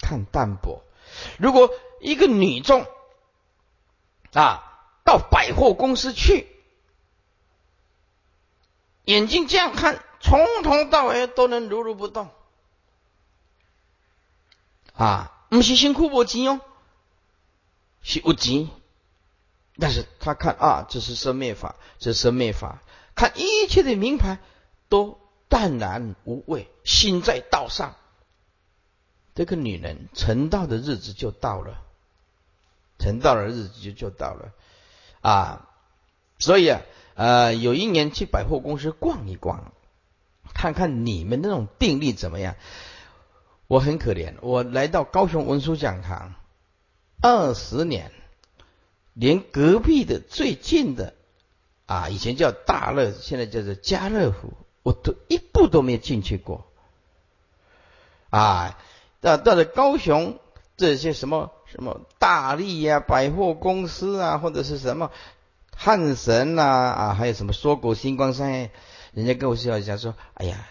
[0.01, 0.85] 看淡薄。
[1.39, 2.87] 如果一个女众
[4.41, 4.63] 啊
[5.05, 6.47] 到百货公司去。
[9.05, 12.29] 眼睛这样看，从头到尾都能如如不动
[14.95, 15.33] 啊！
[15.49, 16.61] 不是辛苦无钱哦，
[18.03, 18.69] 是无钱。
[19.79, 22.83] 但是他看啊，这是生灭法，这是生灭法。
[23.15, 24.39] 看一切的名牌
[24.89, 27.95] 都淡然无味，心在道上。
[29.37, 31.86] 这个女人成道的日子就到了，
[32.99, 34.53] 成道的日子就就到了
[35.21, 35.69] 啊！
[36.39, 36.81] 所以啊。
[37.19, 39.73] 呃，有一年去百货公司逛一逛，
[40.53, 42.57] 看看你们那种定力怎么样。
[43.69, 46.35] 我很可怜，我来到高雄文殊讲堂
[47.23, 48.13] 二十年，
[49.15, 51.15] 连隔壁的最近的
[51.87, 56.67] 啊，以前叫大乐，现在叫做家乐福，我都一步都没进去过。
[58.29, 58.79] 啊，
[59.23, 60.39] 到到了高雄
[60.77, 65.11] 这些什么什么大利呀、百货公司啊，或者是什么。
[65.79, 68.71] 汉神呐啊，还有什么缩果星光商业，
[69.13, 70.67] 人家跟我笑一下说：“哎呀，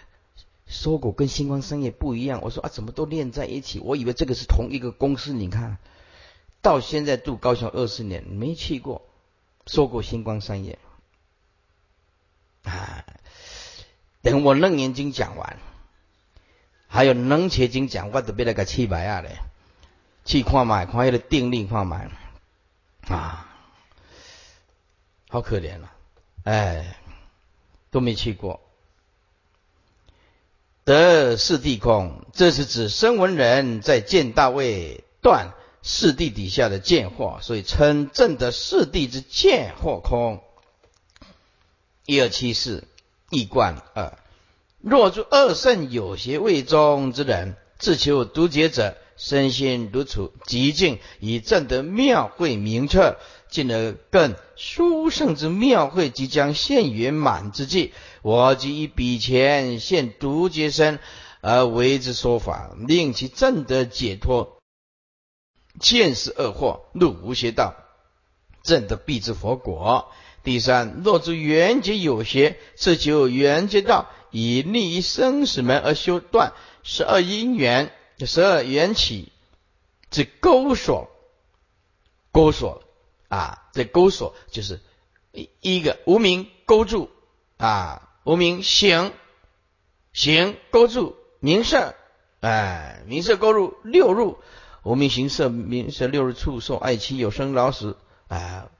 [0.66, 3.78] 搜狗跟星光商业不一样。”我说：“啊，怎么都连在一起？
[3.78, 5.32] 我以为这个是同一个公司。
[5.32, 5.78] 你看
[6.60, 9.02] 到现在住高雄二十年，没去过
[9.64, 10.76] 搜狗星光商业
[12.64, 13.04] 啊。
[14.22, 15.56] 等我楞严经讲完，
[16.88, 19.38] 还有能切经讲，我都别那个七百啊嘞，
[20.26, 22.10] 去看买，看那个定力看买
[23.08, 23.48] 啊，
[25.30, 25.90] 好可怜了，
[26.44, 26.98] 哎。”
[27.88, 28.60] 都没去过。
[30.84, 40.42] 得四地空，这是指声闻人在见大位断四地底下的见惑，所以称正得四地之见惑空。
[42.04, 42.86] 一二七四
[43.30, 44.18] 一观二，
[44.80, 53.16] 若诸二圣有邪位中之人，自求独觉者，身心独处极静，以正得妙慧明彻。
[53.48, 60.98] 进而更殊胜之妙慧即将现圆满之际，我即以彼前现独觉身
[61.40, 64.58] 而为之说法，令其正得解脱，
[65.78, 67.76] 见识恶惑，入无邪道，
[68.64, 70.10] 正得必之佛果。
[70.42, 76.52] 第三，若知缘结有邪，是求缘结道，以立生死门而修断
[76.82, 79.32] 十二因缘、这十二缘起
[80.10, 81.10] 之钩索，
[82.32, 82.82] 钩索。
[83.28, 84.80] 啊，这勾锁就是
[85.32, 87.10] 一一个无名勾住
[87.56, 89.12] 啊，无名行
[90.12, 91.96] 行勾住名色，
[92.38, 94.38] 哎，名色勾入六入，
[94.84, 97.96] 无名行色名色六入处受爱妻有生老死
[98.28, 98.70] 啊，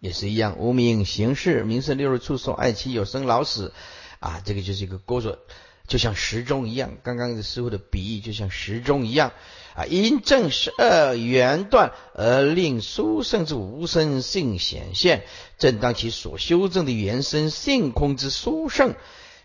[0.00, 3.72] 也是一样，无名行识名色六入处受爱妻有生老死
[4.18, 5.38] 啊，这个就是一个勾锁，
[5.86, 9.32] 就像时钟一样，刚刚的师傅的比喻就像时钟一样。
[9.74, 15.24] 啊，因正十二缘断而令殊胜之无生性显现，
[15.58, 18.94] 正当其所修正的原生性空之殊胜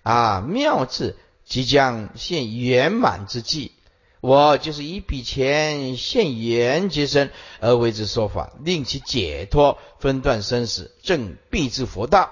[0.03, 3.73] 啊妙智即将现圆满之际，
[4.21, 12.31] 我就是以笔钱现缘结身而为之说法，令其解脱分断生死，正必之佛道。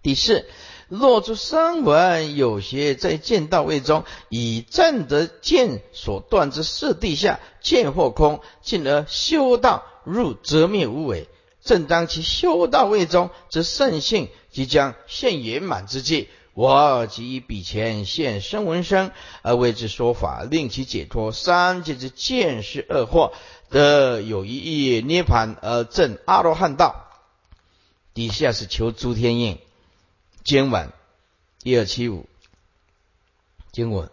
[0.00, 0.46] 第四。
[0.88, 11.28] 若诸声闻有些在见道位中，以正得见所断之四地下见或空，进而修道入则灭无为。
[11.62, 19.10] 正当其修道位中之圣性即将现圆满之际，我即以彼前现声闻身
[19.42, 23.32] 而为之说法，令其解脱三界之见识恶惑，
[23.68, 27.10] 得有一意涅盘而证阿罗汉道。
[28.14, 29.58] 底下是求诸天应。
[30.44, 30.92] 今晚
[31.62, 32.26] 一二七五，
[33.70, 34.10] 经文：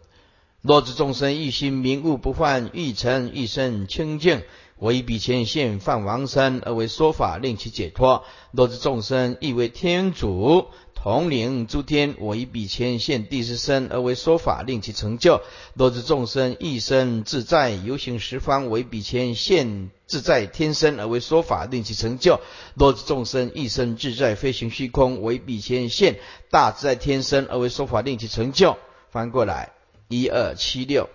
[0.62, 4.44] 若知众生一心明悟不犯欲成，一生清净，
[4.78, 8.26] 我以彼前现犯王身而为说法，令其解脱。
[8.52, 10.68] 若知众生亦为天主。
[11.06, 15.44] 统领诸天，我以彼前现地之身而为说法，令其成就。
[15.76, 22.40] 若知众生一生自在游行十方，为彼前现自在天身而为说法，令其成就。
[22.74, 26.18] 若知众生一生自在飞行虚空，为彼前现
[26.50, 28.76] 大自在天身而为说法，令其成就。
[29.12, 29.74] 翻过来，
[30.08, 31.08] 一二七六，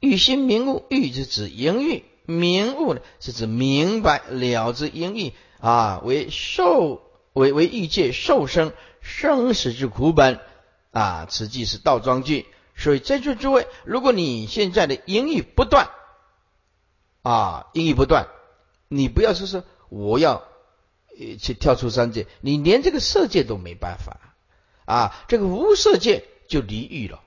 [0.00, 7.02] 欲心明悟，欲是指盈欲，明悟呢是指明白了之淫欲啊，为受。
[7.34, 10.40] 为为欲界受生生死之苦本
[10.92, 12.46] 啊，此即是倒装句。
[12.76, 15.90] 所以在座诸位，如果你现在的淫欲不断
[17.22, 18.28] 啊，淫欲不断，
[18.88, 20.42] 你不要说是我要
[21.40, 24.34] 去跳出三界，你连这个色界都没办法
[24.86, 27.20] 啊，这个无色界就离欲了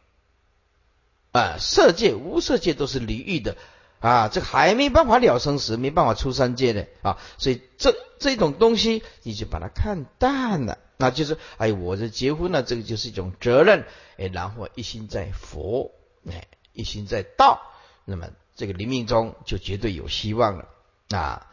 [1.32, 3.56] 啊，色界无色界都是离欲的。
[4.00, 13.86] 啊，这还没办法了生死，没办法出三界的啊，所以这这种东西你就把它看淡了，那就是哎，我这结婚了，这个就是一种责任，
[14.18, 15.92] 哎，然后一心在佛，
[16.30, 17.62] 哎，一心在道，
[18.06, 20.68] 那么这个临命中就绝对有希望了
[21.10, 21.48] 啊。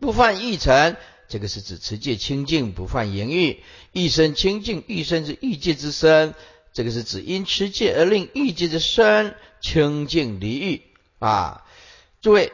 [0.00, 0.96] 不犯欲尘，
[1.28, 6.34] 这个是指持戒清净，不犯淫欲，一生清净，一生是欲界之身，
[6.72, 10.82] 这个是指因持戒而令欲界之身清净离欲。
[11.24, 11.64] 啊，
[12.20, 12.52] 诸位，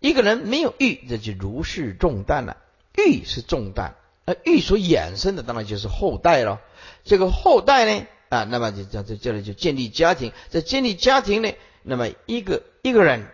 [0.00, 2.56] 一个人没有欲，这就如释重担了。
[2.96, 3.94] 欲是重担，
[4.24, 6.60] 而欲所衍生的当然就是后代了。
[7.04, 10.32] 这个后代呢，啊，那么就在在这里就建立家庭。
[10.48, 11.52] 在建立家庭呢，
[11.84, 13.30] 那么一个一个人，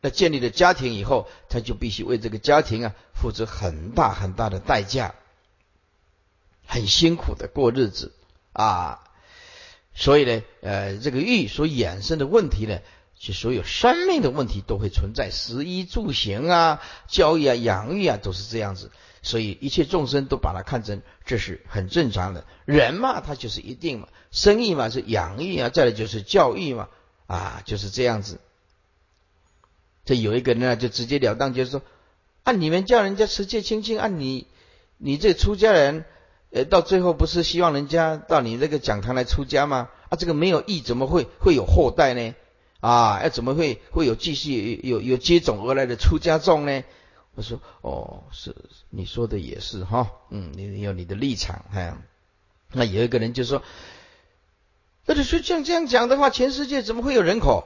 [0.00, 5.14] 那建立了家庭以后，他就必须为这个家庭啊付出很大很大的代价，
[6.66, 8.12] 很辛苦的过日子
[8.52, 8.98] 啊。
[9.94, 12.80] 所以呢，呃，这个欲所衍生的问题呢。
[13.24, 18.90] 就所有生命的问题都会存在，食衣住行啊、教育啊、养育啊，都是这样子。
[19.22, 22.44] 所以一切众生都把它看成这是很正常的。
[22.66, 26.90] 人嘛，他就是一定嘛，生意嘛是养育啊，再来就是教育嘛，
[27.26, 28.40] 啊，就是这样子。
[30.04, 31.80] 这有一个人呢，就直截了当，就是说，
[32.42, 34.46] 按你们叫人家持戒清净，按你
[34.98, 36.04] 你这出家人，
[36.52, 39.88] 呃，到最后不是希望人家到你这个讲堂来出家吗？
[40.10, 42.34] 啊，这个没有义，怎么会会有后代呢？
[42.84, 46.84] 啊，要怎么会会有继续有有接踵而来的出家众呢？
[47.34, 48.54] 我说哦，是
[48.90, 51.96] 你说的也是哈，嗯，你有你的立场哈。
[52.72, 53.62] 那有一个人就说，
[55.06, 57.64] 那就说这样这样讲的话，全世界怎么会有人口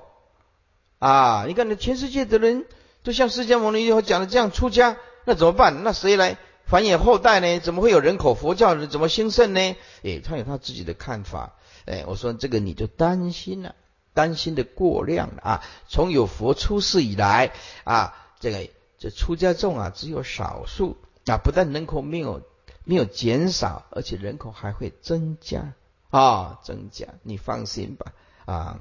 [1.01, 1.47] 啊？
[1.49, 2.65] 你看，你全世界的人
[3.03, 5.83] 都像释迦牟尼佛讲的这样出家，那怎么办？
[5.83, 7.59] 那谁来繁衍后代呢？
[7.59, 8.35] 怎么会有人口？
[8.35, 9.75] 佛教怎么兴盛呢？
[10.05, 11.57] 哎，他有他自己的看法。
[11.87, 13.75] 哎，我说这个你就担心了，
[14.19, 15.63] 担心的过量啊！
[15.89, 17.53] 从有佛出世以来
[17.85, 18.69] 啊，这个。
[19.01, 20.97] 这出家众啊，只有少数
[21.27, 22.43] 啊，不但人口没有
[22.83, 25.73] 没有减少，而且人口还会增加
[26.11, 28.13] 啊，增加，你放心吧
[28.45, 28.81] 啊。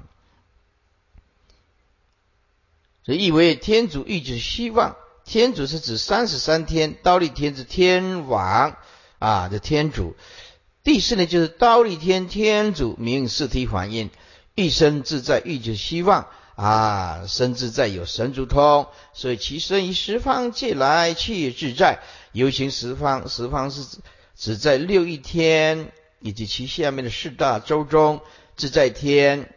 [3.04, 8.76] 所以，意为天主一直希望，天主是指三十三天，刀立天是天王
[9.20, 10.16] 啊这天主。
[10.82, 14.10] 第四呢，就是刀立天天主名四体反应，
[14.58, 16.26] 一生自在预指希望。
[16.56, 22.00] 啊，生自在有神足通，所以其身于十方界来去自在。
[22.32, 23.98] 游行十方，十方是指
[24.36, 28.20] 只在六一天以及其下面的四大洲中，
[28.56, 29.54] 自在天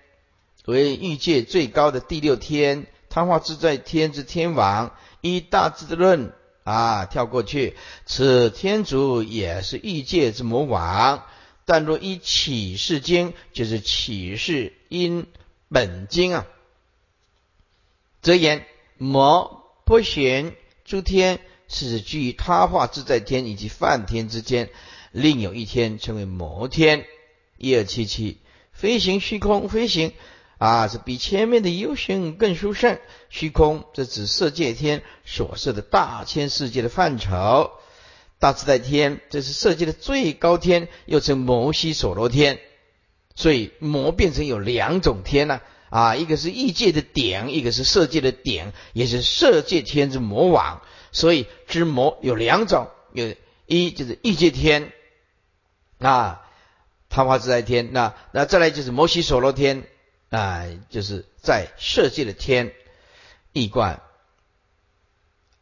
[0.65, 4.91] 为欲界最高的第六天，贪化自在天之天王。
[5.21, 6.33] 依大智论
[6.63, 7.75] 啊，跳过去，
[8.05, 11.23] 此天主也是欲界之魔王。
[11.71, 15.25] 但若一启示经，就是启示因
[15.69, 16.45] 本经啊。
[18.21, 18.65] 则言
[18.97, 20.53] 魔不玄
[20.83, 24.69] 诸天是指居于他化自在天以及梵天之间，
[25.13, 27.05] 另有一天称为魔天。
[27.55, 28.39] 一二七七
[28.73, 30.11] 飞行虚空飞行
[30.57, 32.99] 啊，是比前面的游行更殊胜。
[33.29, 37.71] 虚空这指色界天所设的大千世界的范畴。
[38.41, 42.59] 大自在天这是色界的最高天，又称摩西所罗天。
[43.35, 45.61] 所以魔变成有两种天呢。
[45.91, 50.81] 啊，一个是异界的点，一个是色界的点，也是色界天之魔王。
[51.11, 53.35] 所以之魔有两种，有
[53.65, 54.91] 一就是异界天，
[55.99, 56.41] 啊，
[57.09, 57.91] 昙花自在天。
[57.91, 59.83] 那那再来就是摩西所罗天，
[60.29, 62.73] 啊，就是在色界的天，
[63.51, 64.01] 异观。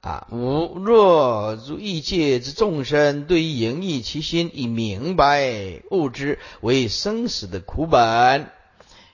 [0.02, 8.50] 啊，吾若如异界之众生，对于盈益其心，以明白物之为生死的苦本。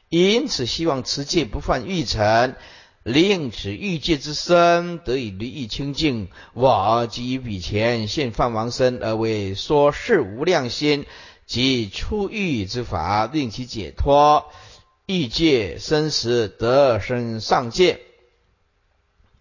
[0.09, 2.55] 因此，希望持戒不犯欲尘，
[3.01, 6.27] 令此欲界之身得以离欲清净。
[6.53, 11.07] 我即以彼前现犯王身，而为说是无量心
[11.47, 14.45] 及出欲之法，令其解脱
[15.07, 18.01] 欲界生死得生上界。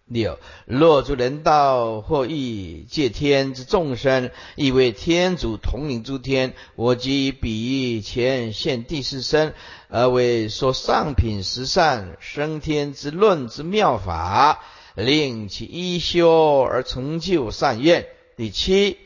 [0.07, 6.53] 六若诸人道或欲界天之众生，亦为天主统领诸天。
[6.75, 9.55] 我即彼前现第四身，
[9.89, 18.05] 而为说上品十善升天之论之妙法，令其一修而成就善愿。
[18.37, 18.99] 第七，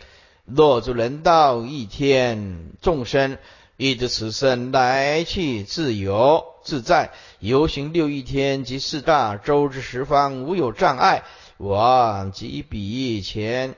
[0.43, 3.37] 若诸人道一天众生。
[3.81, 11.23] 欲得此身来去自由自在，游行六欲天及四大洲之十方无有障碍。
[11.55, 13.75] 我即彼前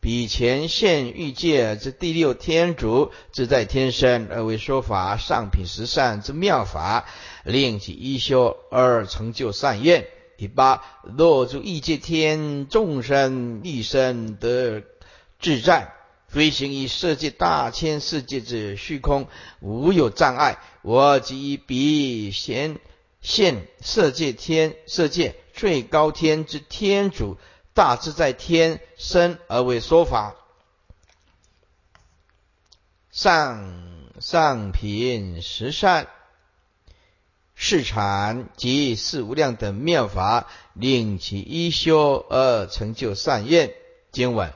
[0.00, 7.06] 彼前现欲界之第六天主自在天身，而为说法上品十善之妙法，
[7.42, 10.06] 令其一修而成就善愿。
[10.36, 10.82] 第八，
[11.16, 14.82] 若诸欲界天众生一生得
[15.40, 15.94] 自在。
[16.34, 19.28] 飞行于世界大千世界之虚空，
[19.60, 20.58] 无有障碍。
[20.82, 22.80] 我即彼贤
[23.22, 27.38] 现色界天色界最高天之天主，
[27.72, 30.34] 大自在天身而为说法。
[33.12, 36.08] 上上品十善
[37.54, 43.72] 世禅及四无量等妙法，令其一修而成就善愿。
[44.10, 44.52] 经文。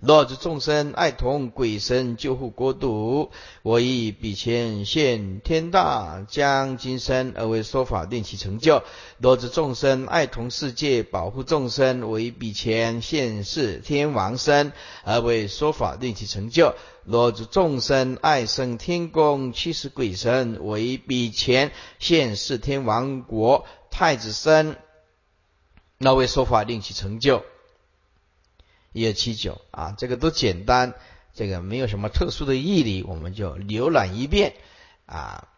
[0.00, 3.30] 若知众生爱同鬼神救护国土，
[3.62, 8.82] 我以彼前现天大将金身而为说法，令其成就；
[9.18, 14.72] 若知众生爱同世界保护众生，我以彼前现世天王身
[15.04, 16.72] 而为说法，令其成就；
[17.04, 24.76] 若知众生爱生天宫驱使鬼神，我以彼前现世天王国太子身，
[25.98, 27.42] 那位说法令其成就。
[28.92, 30.94] 一二七九啊，这个都简单，
[31.34, 34.54] 这个没有什么特殊的义理，我们就浏览一遍
[35.06, 35.48] 啊。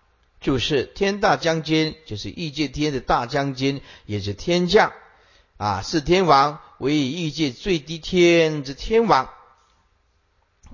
[0.41, 4.93] 就是天大将军，就是异界天的大将军，也是天将
[5.57, 9.31] 啊，是天王，为异界最低天之天王，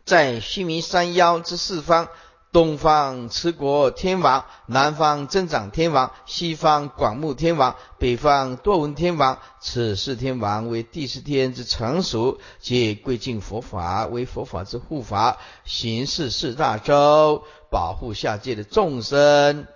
[0.06, 2.08] 在须弥山腰之四方。
[2.50, 9.38] 东方持国天王，南方增长天王，西方广目天王，北方多闻天王。
[9.60, 19.66] 此四天王为第四天之成熟，皆归敬佛法，为佛法之护法，行事四大洲，保护下界的众生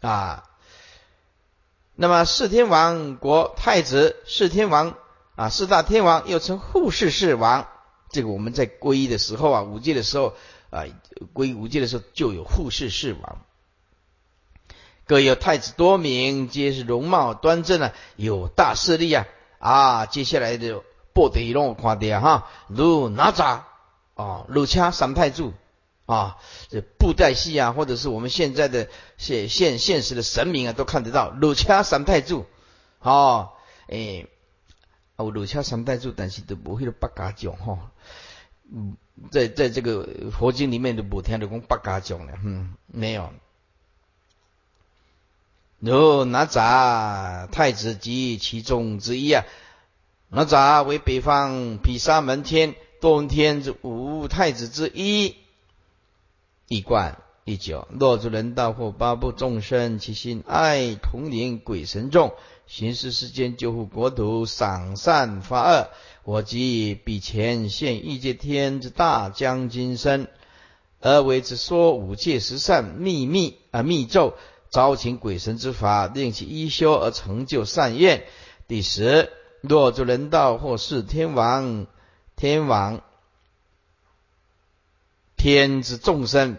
[0.00, 0.42] 啊。
[1.94, 4.96] 那么四天王国太子，四天王
[5.36, 7.68] 啊，四大天王又称护世四王。
[8.10, 10.34] 这个我们在皈依的时候啊，五戒的时候。
[10.70, 10.84] 啊，
[11.32, 13.44] 归无戒的时候就有护世世王，
[15.06, 19.26] 各有太子多名，皆是容貌端正啊，有大势力啊。
[19.58, 23.62] 啊，接下来的布袋龙看的哈，如哪吒
[24.14, 25.52] 啊，如掐三太子
[26.06, 26.38] 啊，
[26.68, 32.44] 这布袋戏啊，或者是我们现在的现现现实的神明啊，都看得到如掐三太子。
[33.00, 33.50] 啊，
[33.88, 34.28] 诶，
[35.16, 37.90] 哦，如掐三太子，但是都不会八家将哈，
[38.72, 38.96] 嗯。
[39.32, 43.32] 在在这个佛经里面的补天的功八嘎讲了，嗯，没有。
[45.80, 49.44] 然后哪吒太子及其中之一啊，
[50.28, 55.34] 哪吒为北方毗沙门天多闻天之五太子之一。
[56.68, 57.18] 一贯
[57.48, 62.34] 第九，若诸人道或八部众生，其心爱同灵鬼神众，
[62.66, 65.88] 行事世间救护国土，赏善发恶。
[66.24, 70.28] 我即比前现异界天之大将军身，
[71.00, 74.34] 而为之说五戒十善秘密啊密咒，
[74.68, 78.24] 招请鬼神之法，令其一修而成就善愿。
[78.66, 79.32] 第十，
[79.62, 81.86] 若诸人道或是天王、
[82.36, 83.00] 天王、
[85.38, 86.58] 天之众生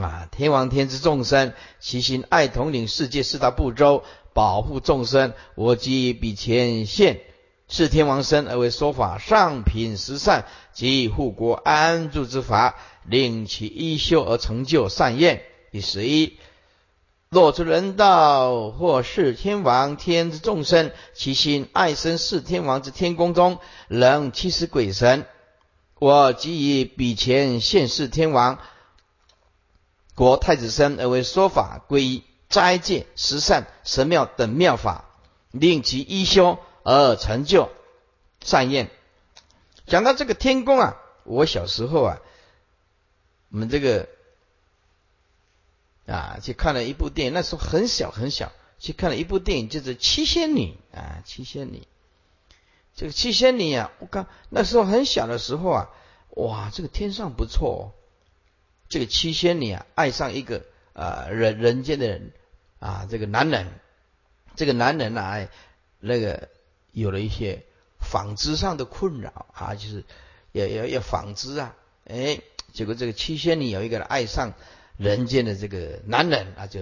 [0.00, 5.32] 啊，天王天之众生，其心爱统领世界四大部洲，保护众生。
[5.54, 7.20] 我即比前现。
[7.68, 15.42] 是天王身而为说法上品十善及护国安住之法，令其一修而成就善业。
[15.72, 16.36] 第十一，
[17.28, 25.24] 若出人道或是天王天之众生，其心爱生是天王之天宫中，能欺使鬼神。
[25.98, 28.60] 我即以比前现世天王
[30.16, 35.04] 国太子身而为说法归依斋戒十善神妙等妙法，
[35.52, 36.58] 令其一修。
[36.88, 37.68] 而成就
[38.40, 38.88] 善业。
[39.88, 42.18] 讲到这个天宫啊，我小时候啊，
[43.50, 44.08] 我们这个
[46.06, 51.78] 啊去看了一部电影，那时候很小很小，去看了一部电影，就是《七仙女》啊，《七仙女》。
[52.94, 55.90] 这个七仙女啊，我看那时候很小的时候啊，
[56.36, 57.82] 哇，这个天上不错，哦
[58.88, 62.32] 这个七仙女啊，爱上一个啊人人间的人
[62.78, 63.66] 啊，这个男人，
[64.54, 65.48] 这个男人呢啊，
[66.00, 66.48] 那个。
[66.92, 67.62] 有了一些
[68.00, 70.02] 纺织上的困扰啊，就是
[70.52, 71.76] 要要要纺织啊，
[72.06, 72.40] 哎，
[72.72, 74.54] 结果这个七仙女有一个爱上
[74.96, 76.80] 人间的这个男人啊，就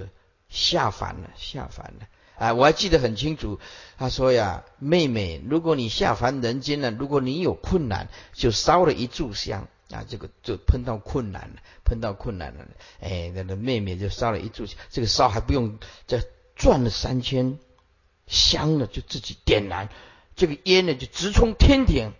[0.48, 2.06] 下凡了，下凡了。
[2.38, 3.58] 啊，我还记得很清楚，
[3.98, 12.66] 他说呀，妹妹，如果你下凡人间了，如果你有困难，就烧了一炷香啊，这个就碰到困难了，碰到困难了，
[13.00, 16.24] 哎，那个妹妹就烧了一炷香，这个烧还不用再
[16.56, 17.58] 转了三圈。
[18.26, 19.90] 香呢，就自己点燃，
[20.34, 22.12] 这个烟呢就直冲天庭。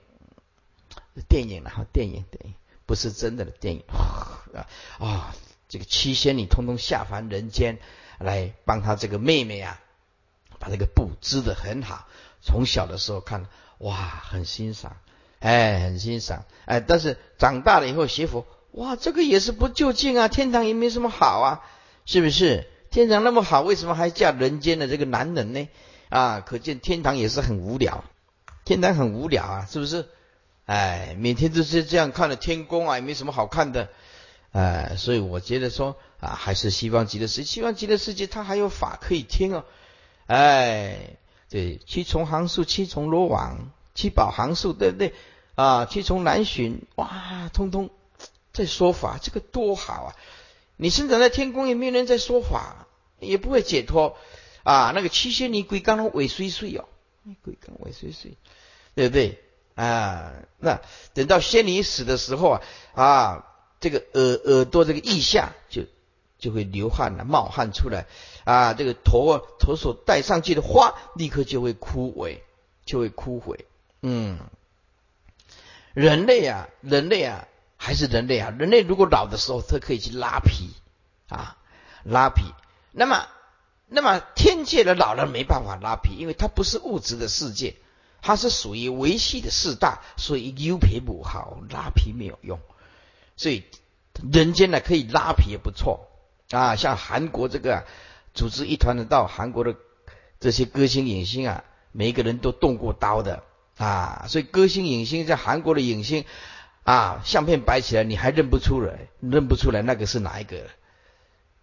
[1.29, 2.55] 电影了哈，电影电影
[2.85, 4.45] 不是真的的电影啊
[4.99, 5.35] 啊！
[5.67, 7.79] 这个七仙女通通下凡人间
[8.19, 9.81] 来帮他这个妹妹啊，
[10.59, 12.07] 把这个布织的很好。
[12.43, 13.47] 从小的时候看，
[13.79, 14.99] 哇，很欣赏，
[15.45, 21.61] 哎，很欣赏，哎，但是长大了以后学佛，哇，这个也是不就近啊，天堂也没什么好啊，
[22.07, 22.67] 是不是？
[22.91, 25.69] 天堂那么好，为什么还嫁人间的这个男人呢？
[26.09, 28.05] 啊，可见天堂也是很无聊，
[28.65, 30.07] 天堂很无聊啊，是不是？
[30.65, 33.91] 哎，每天都是这样看的天宫啊，也没什么好看的，
[34.53, 39.65] 哎，所以我觉得说啊，还是西方极乐世界，西方极乐世界它还有法可以听哦，
[40.27, 41.19] 哎，
[41.51, 45.13] 对，七重行树，七重罗网，七宝行树，对不对？
[45.55, 47.91] 啊，七从南巡，哇，通通
[48.53, 50.17] 在说法，这个多好啊！
[50.77, 52.87] 你生长在天宫，也没有人在说法，
[53.21, 54.17] 也不会解脱。
[54.65, 56.87] 啊，那个七仙女鬼刚刚尾碎碎哦，
[57.45, 58.37] 鬼刚尾碎碎，
[58.95, 59.39] 对不对？
[59.75, 60.81] 啊，那
[61.13, 62.63] 等到仙女死的时候啊，
[62.95, 63.47] 啊，
[63.81, 65.83] 这个耳耳朵这个腋下就
[66.39, 68.07] 就会流汗了，冒汗出来
[68.45, 72.41] 啊，这个头头所戴上去的花立刻就会枯萎，
[72.87, 73.67] 就会枯萎。
[74.01, 74.39] 嗯，
[75.95, 80.71] 人类啊，人类啊，还是人类啊，人类如果老的时候，他可以去拉皮
[81.29, 81.57] 啊，
[82.05, 82.43] 拉皮。
[82.93, 83.27] 那么，
[83.87, 87.77] 那么天界的老人没办法拉皮，因为它不是物质的世界，
[88.21, 92.61] 它是属于维系的四大，所以 U 皮不好，拉皮没有用。
[93.37, 93.65] 所以
[94.33, 96.09] 人间呢，可以拉皮也不错
[96.51, 97.87] 啊，像韩国这个。
[98.37, 99.77] 组织一团的到韩国的
[100.41, 103.45] 这些歌星影星啊，每一个人都动过刀的
[103.77, 106.25] 啊，所以歌星影星在韩国的影星
[106.85, 110.67] 啊，相片摆起来你还认不出来，认不出来那个是哪一个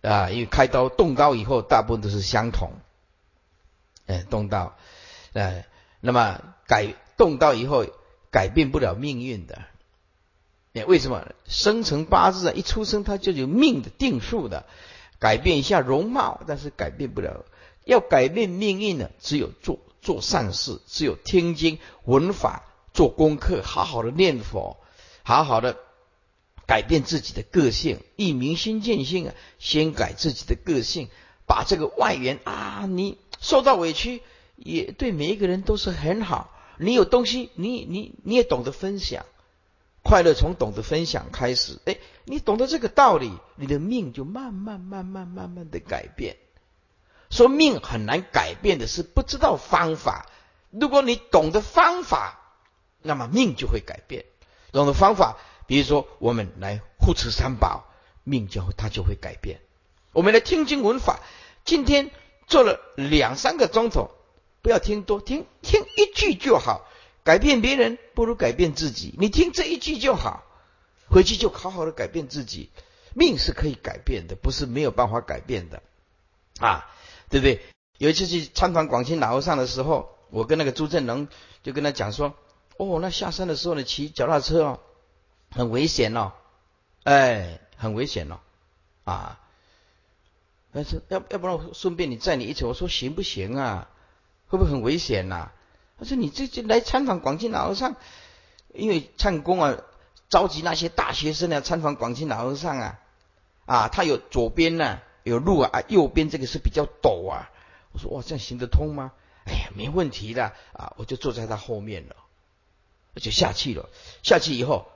[0.01, 0.29] 啊？
[0.29, 2.71] 因为开刀动刀以后，大部分都是相同，
[4.07, 4.75] 哎，动刀，
[5.33, 5.65] 哎，
[5.99, 7.85] 那么改动刀以后
[8.29, 9.61] 改变不了命运的，
[10.73, 11.27] 哎，为什么？
[11.47, 14.65] 生辰八字啊，一出生他就有命的定数的。
[15.19, 17.45] 改变一下容貌，但是改变不了。
[17.85, 24.77] 要改变命运呢，只有做做善事，只有听经闻法，做功课，好好的念佛，
[25.23, 25.77] 好好的
[26.65, 31.09] 改变自己的个性，以明心见性啊，先改自己的个性，
[31.45, 34.21] 把这个外缘啊，你受到委屈，
[34.55, 36.49] 也对每一个人都是很好。
[36.77, 39.25] 你有东西，你你你也懂得分享。
[40.03, 46.37] 快乐从懂得分享开始，哎，你懂得这个道理，你的命就慢慢、慢慢、慢慢的改变。
[47.31, 50.27] 说命很难改变的是不知道方法。
[50.69, 52.39] 如果你懂得方法，
[53.01, 54.25] 那么命就会改变。
[54.71, 57.85] 懂得方法，比如说我们来护持三宝，
[58.23, 59.59] 命就会它就会改变。
[60.11, 61.19] 我们来听经闻法，
[61.65, 62.11] 今天
[62.47, 64.11] 做了两三个钟头，
[64.61, 66.87] 不要听多，听听一句就好。
[67.23, 70.43] 改变别人不如改变自己，你听这一句就好，
[71.07, 72.69] 回去就好好的改变自己。
[73.13, 75.83] 命是可以改变的，不是没有办法改变的
[76.59, 76.89] 啊，
[77.31, 77.61] 对不对？
[77.97, 81.27] 有一次去参访广清老和尚的时候，我跟那个朱正龙
[81.63, 82.33] 就跟他讲说
[82.77, 84.79] ：“哦，那下山的时候呢，骑脚踏车哦，
[85.51, 86.33] 很危险哦，
[87.03, 88.39] 哎，很危险哦，
[89.03, 89.39] 啊，
[90.73, 93.87] 但是要要不然顺便你载你一程，我说行不行啊？
[94.47, 95.51] 会不会很危险呐？”
[95.97, 97.95] 他说：“你这这来参访广清老和尚，
[98.73, 99.77] 因为唱功啊，
[100.27, 102.99] 召集那些大学生来参访广清老和尚啊，
[103.65, 107.49] 啊，他有左边呢有路啊，右边这个是比较陡啊。
[107.91, 109.11] 我说哇，这样行得通吗？
[109.45, 112.15] 哎呀，没问题的啊，我就坐在他后面了，
[113.13, 113.89] 我就下去了。
[114.23, 114.91] 下去以后，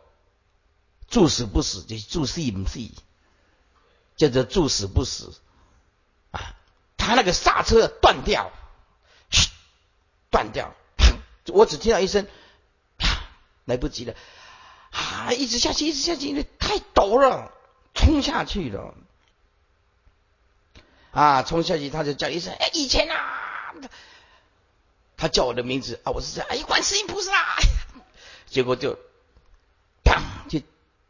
[1.08, 2.90] 注死不死，就注死不死，
[4.16, 5.34] 叫做注死不死
[6.32, 6.56] 啊。
[6.98, 8.52] 他那个刹车断掉，
[10.30, 10.74] 断掉。”
[11.54, 12.28] 我只听到一声，
[13.66, 14.16] 来不及了，
[14.90, 15.32] 啊！
[15.32, 17.52] 一直下去，一直下去，因为太陡了，
[17.94, 18.96] 冲下去了，
[21.16, 21.44] 啊！
[21.44, 23.74] 冲下去，他就叫一声：“哎，以前啊！”
[25.18, 27.32] 他叫我的名字啊，我是这样哎，观世音菩萨，
[28.46, 29.00] 结果就，
[30.04, 30.60] 砰，就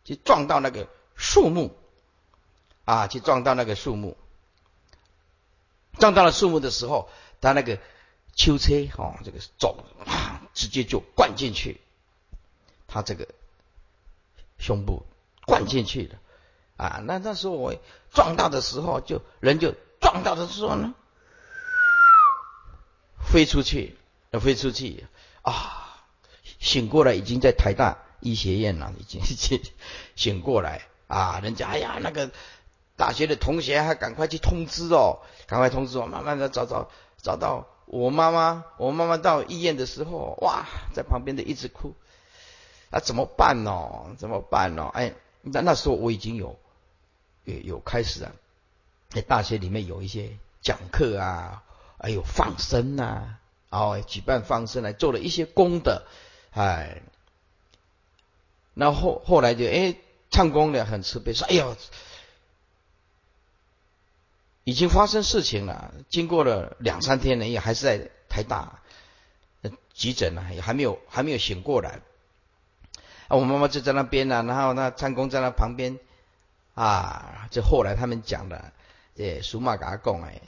[0.04, 1.76] 就撞到那个树木，
[2.86, 4.16] 啊，就撞到那个树木，
[6.00, 7.10] 撞到了树木的时候，
[7.42, 7.80] 他那个。
[8.38, 11.80] 秋车哦，这个走啊，直接就灌进去，
[12.86, 13.30] 他这个
[14.58, 15.06] 胸部
[15.46, 16.20] 灌进去了
[16.76, 17.02] 啊。
[17.06, 17.74] 那那时候我
[18.12, 19.74] 撞到的时候，就人就
[20.06, 20.94] 撞到的时候呢，
[23.20, 23.98] 飞出去，
[24.30, 25.04] 要飞出去
[25.42, 26.06] 啊，
[26.60, 29.60] 醒过来已经在台大医学院了，已经醒
[30.16, 31.40] 醒过来啊。
[31.42, 32.30] 人家哎呀，那个
[32.96, 37.68] 大学的同学还赶快去通知哦，赶快通知我，慢慢的找找找到。
[37.88, 41.96] 我妈妈，我妈妈到医院的时候，哇，在旁边的一直哭，
[42.92, 44.16] 啊，怎么办呢？
[44.20, 44.88] 怎么办呢？
[44.94, 46.60] 哎，那那时候我已经有
[47.44, 48.32] 有有开始啊，
[49.16, 51.64] 在大学里面有一些讲课啊，
[51.98, 53.38] 还有放生呐，
[53.70, 56.04] 哦，举办放生来做了一些功德，
[56.52, 57.02] 哎，
[58.74, 59.96] 那后后来就哎，
[60.30, 61.78] 唱功的很慈悲，说，哎呦。
[64.68, 68.80] 已经发生事情了，经过了两三天了，也还是在台大
[69.94, 72.02] 急诊呢，也还没有还没有醒过来。
[73.28, 76.00] 啊，我妈妈就在那边呢，然后那唱功在那旁边
[76.74, 78.74] 啊，就后来他们讲的，
[79.16, 80.42] 这属马给他讲哎，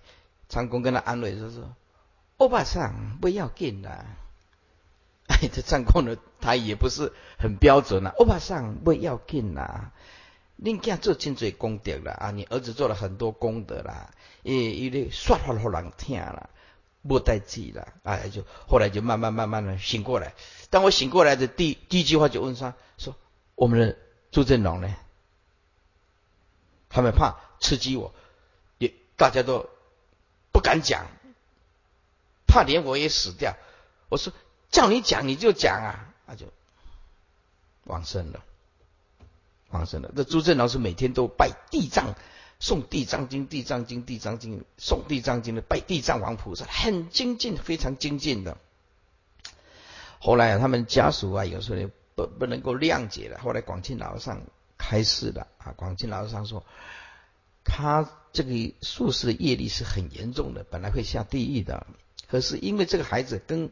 [0.50, 1.74] 长公跟他安慰说说，
[2.36, 4.06] 欧巴桑不要紧啦，
[5.28, 9.94] 哎，这长公的他也不是很标准啊，欧巴桑不要紧啦。
[10.60, 14.10] 恁囝做真侪功德啦，啊，你儿子做了很多功德啦，
[14.42, 16.50] 诶，伊咧说话好难听啦，
[17.04, 20.34] 无代志啦，哎，就后来就慢慢慢慢的醒过来。
[20.72, 23.16] 当我醒过来的第第一句话就问他，说
[23.54, 23.98] 我们的
[24.32, 24.96] 朱振龙呢？
[26.90, 28.16] 他们怕刺激我，
[29.18, 29.70] 大家都
[30.54, 31.08] 不敢讲，
[32.48, 33.58] 怕连我也死掉。
[34.08, 34.32] 我说
[34.70, 36.46] 叫你讲你就讲啊，那就
[37.84, 38.42] 往生了，
[39.72, 40.10] 往生了。
[40.16, 42.16] 那朱正老师每天都拜地藏。
[42.60, 48.58] 诵地藏经，地藏经，地藏经，诵地藏经的拜地藏王菩萨，很精进，非常精进的。
[50.18, 53.38] 后来啊，他们家属啊，有时候不不能够谅解了。
[53.38, 54.42] 后来广清老上
[54.76, 56.66] 开示了啊，广清老上说，
[57.68, 61.86] 他这个术士的业力是很严重的，本来会下地狱的。
[62.28, 63.70] 可是因为这个孩子跟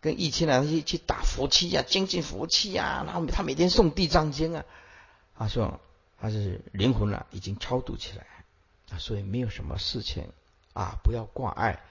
[0.00, 4.64] 跟以前啊去去打佛七啊，精进佛七啊，然后他每天诵地藏经啊，
[5.38, 5.80] 他说。
[6.16, 8.24] 他是灵魂了，已经超度起来
[8.90, 10.28] 啊，所以没有什么事情
[10.72, 11.82] 啊，不要挂碍。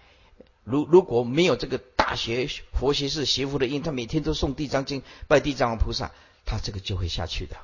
[0.64, 6.14] 如如果没有这个大学佛学士邪福的因，他每天都诵地藏经、拜地藏王菩萨，
[6.46, 7.58] 他这个就会下去的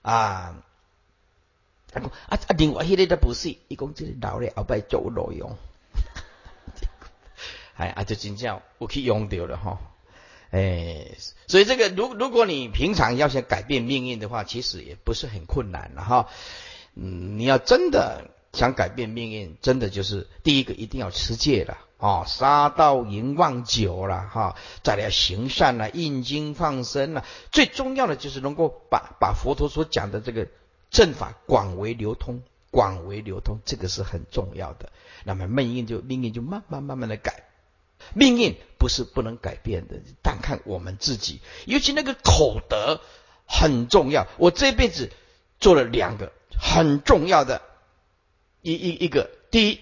[0.00, 0.62] 啊。
[2.28, 2.54] 啊啊！
[2.56, 5.56] 另外迄个都不是，伊讲这个老了后摆做内容，
[7.76, 9.78] 哎啊，就真正我去用掉了哈。
[10.50, 11.16] 哎，
[11.48, 16.28] 所以这个，如如果你平常要想改变命运的话，其实也不是很困难了哈。
[16.94, 30.46] 嗯，你要真的想改变命运，真的就是第一个一定要持戒了啊，杀盗淫妄酒了哈，再来行善了，印经放生了，最重要的就是能够把把佛陀所讲的这个
[30.90, 34.90] 正法广为流通，广为流通，这个是很重要的。
[35.24, 37.44] 那么命运就命运就慢慢慢慢的改。
[38.14, 41.40] 命运不是不能改变的，但看我们自己。
[41.64, 43.00] 尤其那个口德
[43.46, 44.28] 很重要。
[44.38, 45.10] 我这辈子
[45.58, 47.62] 做了两个很重要的，
[48.60, 49.80] 一一一个，第一，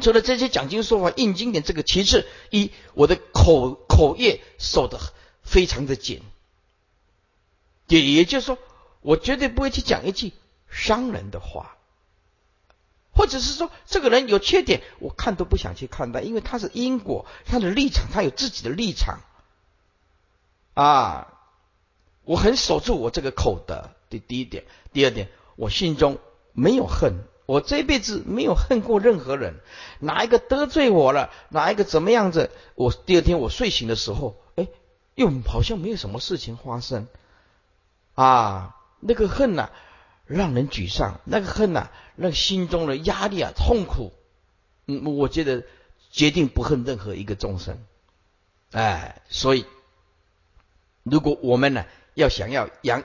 [0.00, 4.98] 除了这些讲经说法、印经典这个，其次，一我的口口业守得
[5.42, 6.22] 非常的紧，
[7.86, 8.58] 也也就是说，
[9.06, 10.32] 我绝对不会去讲一句
[10.68, 11.76] 伤人的话。
[13.14, 19.20] 或者是说，这个人有缺点，我看都不想去看待，因为他是因果，他的立场，他有自己的立场
[20.74, 21.32] 啊。
[22.24, 26.18] 我很守住我这个口德，第第一点，第二点，我心中
[26.52, 29.60] 没有恨，我这辈子没有恨过任何人，
[30.00, 34.66] 哪一个得罪我了，哪一个怎么样子，我第二天我睡醒的时候，哎，
[35.14, 37.06] 又好像没有什么事情发生
[38.14, 39.70] 啊，那个恨呐。
[40.28, 44.12] 让人沮丧，那个恨呐，让心中的压力啊，痛苦。
[44.88, 45.62] 嗯，我觉得
[46.10, 47.78] 决定不恨任何一个众生。
[48.72, 49.66] 哎，所以
[51.04, 51.84] 如果我们呢
[52.14, 53.04] 要想要养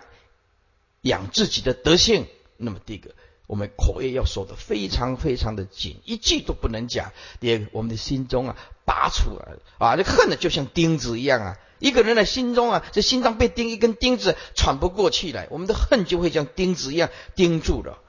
[1.02, 2.26] 养自己的德性，
[2.58, 3.14] 那么第一个，
[3.46, 7.12] 我们口业要守得非常非常的紧，一句都不能讲。
[7.40, 11.60] 第二个，我们的心中啊拔出来啊，这恨呢就像钉子一样啊。
[11.82, 18.00] 一个人的心中啊，这心脏被钉一根钉子，喘不过气来，我们的恨就会像钉子一样钉住了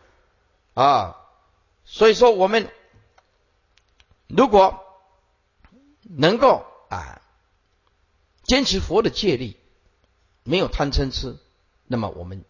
[0.74, 1.16] 啊。
[1.84, 2.68] 所以说，我们
[4.28, 4.78] 如果
[6.02, 7.22] 能够啊
[8.44, 9.56] 坚持佛的戒律，
[10.44, 11.38] 没有贪嗔痴，
[11.86, 12.44] 那么我们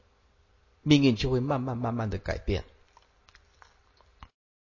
[0.82, 2.64] 命运就会慢慢慢慢的改变。